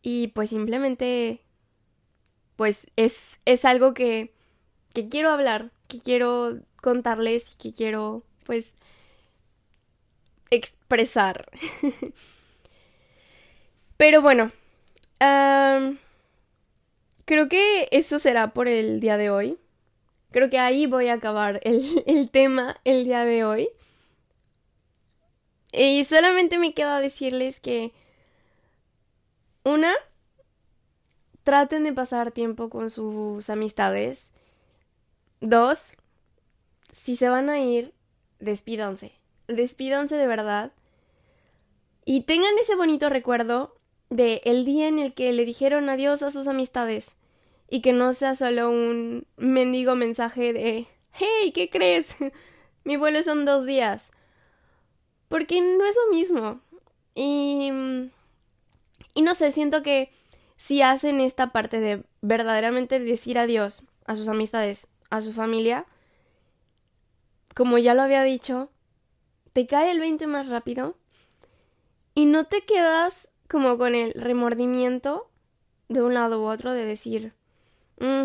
y 0.03 0.29
pues 0.29 0.51
simplemente 0.51 1.41
pues 2.57 2.87
es, 2.97 3.39
es 3.45 3.65
algo 3.65 3.95
que, 3.95 4.33
que 4.95 5.09
quiero 5.09 5.31
hablar, 5.31 5.71
que 5.89 6.01
quiero 6.01 6.59
contarles 6.81 7.53
y 7.53 7.57
que 7.57 7.73
quiero 7.73 8.25
pues 8.45 8.75
expresar. 10.51 11.49
Pero 13.97 14.21
bueno, 14.23 14.53
creo 17.25 17.49
que 17.49 17.89
eso 17.91 18.19
será 18.19 18.53
por 18.53 18.69
el 18.69 19.01
día 19.01 19.17
de 19.17 19.31
hoy. 19.31 19.59
Creo 20.31 20.51
que 20.51 20.59
ahí 20.59 20.87
voy 20.87 21.09
a 21.09 21.15
acabar 21.15 21.61
el, 21.65 22.03
el 22.07 22.31
tema 22.31 22.81
el 22.85 23.05
día 23.05 23.25
de 23.25 23.45
hoy. 23.45 23.71
Y 25.73 26.05
solamente 26.05 26.59
me 26.59 26.75
queda 26.75 27.01
decirles 27.01 27.61
que 27.61 27.93
una, 29.65 29.93
traten 31.43 31.85
de 31.85 31.93
pasar 31.93 32.33
tiempo 32.33 32.69
con 32.69 32.91
sus 32.91 33.51
amistades. 33.51 34.29
Dos, 35.41 35.97
si 36.93 37.17
se 37.17 37.29
van 37.29 37.51
a 37.51 37.61
ir, 37.61 37.93
despídanse. 38.39 39.13
Despídanse 39.49 40.17
de 40.17 40.27
verdad. 40.27 40.73
Y 42.05 42.23
tengan 42.23 42.57
ese 42.61 42.77
bonito 42.77 43.09
recuerdo 43.09 43.77
de 44.11 44.41
el 44.45 44.65
día 44.65 44.89
en 44.89 44.99
el 44.99 45.15
que 45.15 45.33
le 45.33 45.45
dijeron 45.45 45.89
adiós 45.89 46.23
a 46.23 46.31
sus 46.31 46.47
amistades 46.47 47.17
y 47.69 47.81
que 47.81 47.93
no 47.93 48.13
sea 48.13 48.37
solo 48.37 48.71
un 48.71 49.27
mendigo 49.37 49.97
mensaje 49.97 50.53
de 50.53 50.87
hey, 51.13 51.53
¿qué 51.53 51.69
crees? 51.71 52.15
Mi 52.85 52.97
vuelo 52.97 53.23
son 53.23 53.45
dos 53.45 53.67
días. 53.67 54.13
Porque 55.29 55.61
no 55.61 55.85
es 55.85 55.97
lo 55.97 56.15
mismo. 56.15 56.61
Y... 57.15 57.71
Y 59.15 59.23
no 59.23 59.35
sé, 59.35 59.51
siento 59.51 59.83
que 59.83 60.13
si 60.59 60.83
hacen 60.83 61.21
esta 61.21 61.49
parte 61.49 61.81
de 61.81 62.05
verdaderamente 62.21 63.01
decir 63.01 63.39
adiós 63.39 63.83
a 64.05 64.15
sus 64.15 64.29
amistades, 64.29 64.89
a 65.09 65.23
su 65.23 65.33
familia, 65.33 65.87
como 67.55 67.79
ya 67.79 67.95
lo 67.95 68.03
había 68.03 68.23
dicho, 68.23 68.71
te 69.57 69.67
cae 69.67 69.91
el 69.91 70.01
20 70.01 70.27
más 70.27 70.49
rápido 70.49 70.99
y 72.15 72.27
no 72.27 72.45
te 72.45 72.67
quedas 72.67 73.31
como 73.49 73.79
con 73.79 73.95
el 73.95 74.13
remordimiento 74.13 75.31
de 75.89 76.03
un 76.03 76.13
lado 76.13 76.43
u 76.43 76.45
otro 76.45 76.73
de 76.73 76.85
decir, 76.85 77.33
mm, 77.99 78.25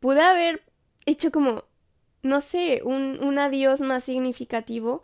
pude 0.00 0.20
haber 0.20 0.62
hecho 1.06 1.32
como, 1.32 1.64
no 2.22 2.42
sé, 2.42 2.82
un, 2.84 3.20
un 3.22 3.38
adiós 3.38 3.80
más 3.80 4.04
significativo. 4.04 5.02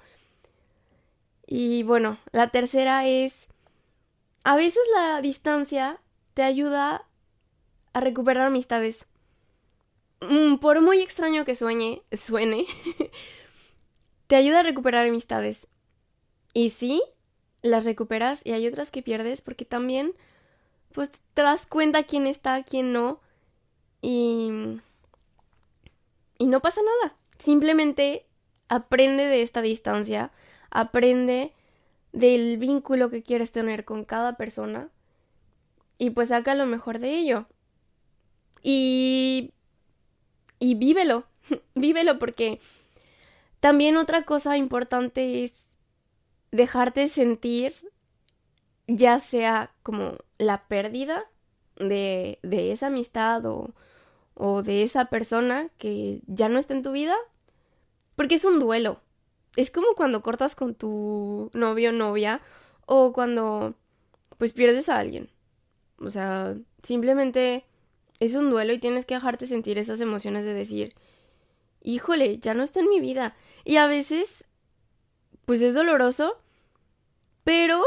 Y 1.46 1.84
bueno, 1.84 2.18
la 2.32 2.48
tercera 2.48 3.06
es, 3.06 3.48
a 4.44 4.56
veces 4.56 4.82
la 4.94 5.22
distancia 5.22 6.02
te 6.34 6.42
ayuda 6.42 7.06
a 7.94 8.00
recuperar 8.00 8.48
amistades. 8.48 9.06
Mm, 10.20 10.56
por 10.56 10.82
muy 10.82 11.00
extraño 11.00 11.46
que 11.46 11.54
sueñe, 11.54 12.02
suene, 12.12 12.66
te 14.26 14.36
ayuda 14.36 14.60
a 14.60 14.64
recuperar 14.64 15.06
amistades. 15.06 15.68
Y 16.54 16.70
sí, 16.70 17.02
las 17.62 17.84
recuperas 17.84 18.40
y 18.44 18.52
hay 18.52 18.66
otras 18.66 18.90
que 18.90 19.02
pierdes 19.02 19.42
porque 19.42 19.64
también 19.64 20.14
pues 20.92 21.10
te 21.34 21.42
das 21.42 21.66
cuenta 21.66 22.04
quién 22.04 22.26
está, 22.26 22.62
quién 22.62 22.92
no 22.92 23.20
y 24.00 24.80
y 26.38 26.46
no 26.46 26.60
pasa 26.60 26.80
nada. 26.82 27.16
Simplemente 27.38 28.26
aprende 28.68 29.24
de 29.24 29.42
esta 29.42 29.62
distancia, 29.62 30.32
aprende 30.70 31.52
del 32.12 32.56
vínculo 32.58 33.10
que 33.10 33.22
quieres 33.22 33.52
tener 33.52 33.84
con 33.84 34.04
cada 34.04 34.36
persona 34.36 34.88
y 35.98 36.10
pues 36.10 36.28
saca 36.28 36.54
lo 36.54 36.66
mejor 36.66 36.98
de 36.98 37.16
ello. 37.18 37.46
Y 38.62 39.52
y 40.58 40.74
vívelo, 40.74 41.26
vívelo 41.74 42.18
porque 42.18 42.60
también 43.60 43.96
otra 43.96 44.22
cosa 44.22 44.56
importante 44.56 45.44
es 45.44 45.66
dejarte 46.52 47.08
sentir 47.08 47.74
ya 48.86 49.18
sea 49.18 49.72
como 49.82 50.18
la 50.38 50.66
pérdida 50.68 51.24
de, 51.76 52.38
de 52.42 52.72
esa 52.72 52.86
amistad 52.86 53.44
o, 53.46 53.74
o 54.34 54.62
de 54.62 54.82
esa 54.82 55.06
persona 55.06 55.70
que 55.78 56.20
ya 56.26 56.48
no 56.48 56.58
está 56.58 56.74
en 56.74 56.82
tu 56.82 56.92
vida, 56.92 57.16
porque 58.14 58.36
es 58.36 58.44
un 58.44 58.58
duelo. 58.58 59.00
Es 59.56 59.70
como 59.70 59.88
cuando 59.96 60.22
cortas 60.22 60.54
con 60.54 60.74
tu 60.74 61.50
novio 61.54 61.90
o 61.90 61.92
novia 61.92 62.40
o 62.84 63.12
cuando 63.12 63.74
pues 64.38 64.52
pierdes 64.52 64.88
a 64.88 64.98
alguien. 64.98 65.30
O 65.98 66.10
sea, 66.10 66.54
simplemente 66.82 67.64
es 68.20 68.34
un 68.34 68.50
duelo 68.50 68.72
y 68.72 68.78
tienes 68.78 69.06
que 69.06 69.14
dejarte 69.14 69.46
sentir 69.46 69.78
esas 69.78 70.00
emociones 70.00 70.44
de 70.44 70.52
decir, 70.52 70.94
híjole, 71.82 72.38
ya 72.38 72.54
no 72.54 72.62
está 72.62 72.80
en 72.80 72.90
mi 72.90 73.00
vida. 73.00 73.34
Y 73.66 73.78
a 73.78 73.88
veces, 73.88 74.44
pues 75.44 75.60
es 75.60 75.74
doloroso, 75.74 76.38
pero 77.42 77.82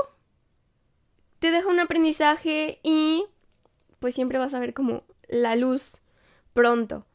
te 1.39 1.51
deja 1.51 1.69
un 1.69 1.79
aprendizaje 1.79 2.81
y 2.83 3.23
pues 3.99 4.13
siempre 4.13 4.37
vas 4.37 4.53
a 4.53 4.59
ver 4.59 4.73
como 4.73 5.03
la 5.29 5.55
luz 5.55 6.01
pronto. 6.51 7.05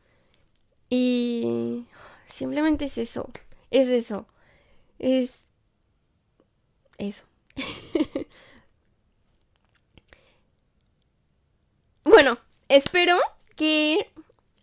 Y 0.88 1.84
simplemente 2.26 2.86
es 2.86 2.96
eso, 2.96 3.28
es 3.70 3.88
eso, 3.88 4.26
es 4.98 5.44
eso. 6.96 7.24
bueno, 12.04 12.38
espero 12.68 13.20
que 13.56 14.10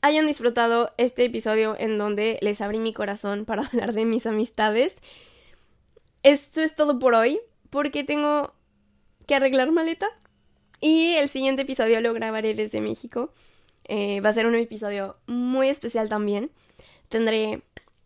hayan 0.02 0.28
disfrutado 0.28 0.94
este 0.98 1.26
episodio 1.26 1.76
en 1.78 1.98
donde 1.98 2.38
les 2.42 2.62
abrí 2.62 2.80
mi 2.80 2.94
corazón 2.94 3.46
para 3.46 3.64
hablar 3.64 3.94
de 3.94 4.06
mis 4.06 4.26
amistades. 4.26 4.98
Esto 6.24 6.62
es 6.62 6.76
todo 6.76 7.00
por 7.00 7.16
hoy, 7.16 7.40
porque 7.70 8.04
tengo 8.04 8.54
que 9.28 9.36
arreglar 9.36 9.72
maleta. 9.72 10.08
Y 10.80 11.14
el 11.14 11.30
siguiente 11.30 11.62
episodio 11.62 12.02
lo 12.02 12.14
grabaré 12.14 12.54
desde 12.56 12.82
México. 12.82 13.32
Eh, 13.86 14.22
va 14.22 14.30
a 14.30 14.34
ser 14.34 14.48
un 14.48 14.56
episodio 14.56 15.18
muy 15.28 15.70
especial 15.70 16.10
también. 16.10 16.52
Tendré 17.10 17.62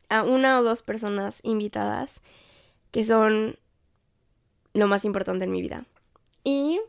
a 0.09 0.23
una 0.23 0.59
o 0.59 0.63
dos 0.63 0.81
personas 0.81 1.39
invitadas 1.43 2.21
que 2.91 3.03
son 3.03 3.57
lo 4.73 4.87
más 4.87 5.05
importante 5.05 5.45
en 5.45 5.51
mi 5.51 5.61
vida. 5.61 5.85
Y 6.43 6.79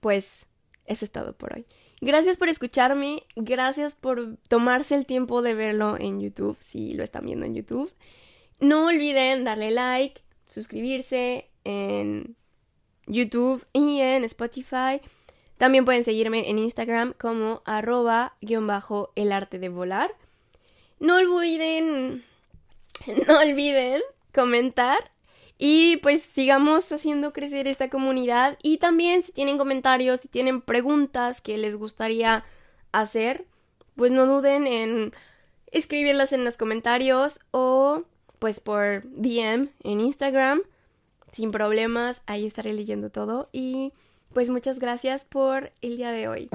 pues 0.00 0.46
eso 0.86 1.04
es 1.04 1.12
todo 1.12 1.34
por 1.34 1.54
hoy. 1.54 1.66
Gracias 2.00 2.36
por 2.36 2.48
escucharme, 2.48 3.22
gracias 3.36 3.94
por 3.94 4.36
tomarse 4.48 4.94
el 4.94 5.06
tiempo 5.06 5.40
de 5.40 5.54
verlo 5.54 5.96
en 5.98 6.20
YouTube, 6.20 6.56
si 6.60 6.92
lo 6.92 7.02
están 7.02 7.24
viendo 7.24 7.46
en 7.46 7.54
YouTube. 7.54 7.92
No 8.60 8.86
olviden 8.86 9.44
darle 9.44 9.70
like, 9.70 10.20
suscribirse 10.48 11.48
en 11.64 12.36
YouTube 13.06 13.64
y 13.72 14.00
en 14.00 14.24
Spotify. 14.24 15.00
También 15.56 15.86
pueden 15.86 16.04
seguirme 16.04 16.50
en 16.50 16.58
Instagram 16.58 17.14
como 17.14 17.62
arroba 17.64 18.34
guion 18.42 18.66
bajo 18.66 19.12
el 19.14 19.32
arte 19.32 19.58
de 19.58 19.70
volar. 19.70 20.14
No 21.00 21.16
olviden, 21.16 22.22
no 23.26 23.38
olviden 23.40 24.02
comentar 24.34 25.12
y 25.58 25.96
pues 25.98 26.22
sigamos 26.22 26.90
haciendo 26.92 27.32
crecer 27.32 27.66
esta 27.66 27.88
comunidad. 27.88 28.58
Y 28.62 28.78
también 28.78 29.22
si 29.22 29.32
tienen 29.32 29.58
comentarios, 29.58 30.20
si 30.20 30.28
tienen 30.28 30.60
preguntas 30.60 31.40
que 31.40 31.56
les 31.56 31.76
gustaría 31.76 32.44
hacer, 32.92 33.46
pues 33.94 34.12
no 34.12 34.26
duden 34.26 34.66
en 34.66 35.12
escribirlas 35.72 36.32
en 36.32 36.44
los 36.44 36.56
comentarios 36.56 37.40
o 37.50 38.02
pues 38.38 38.60
por 38.60 39.02
DM 39.04 39.70
en 39.82 40.00
Instagram. 40.00 40.62
Sin 41.32 41.50
problemas, 41.50 42.22
ahí 42.26 42.46
estaré 42.46 42.72
leyendo 42.72 43.10
todo. 43.10 43.48
Y 43.52 43.92
pues 44.32 44.50
muchas 44.50 44.78
gracias 44.78 45.24
por 45.24 45.72
el 45.80 45.96
día 45.96 46.12
de 46.12 46.28
hoy. 46.28 46.50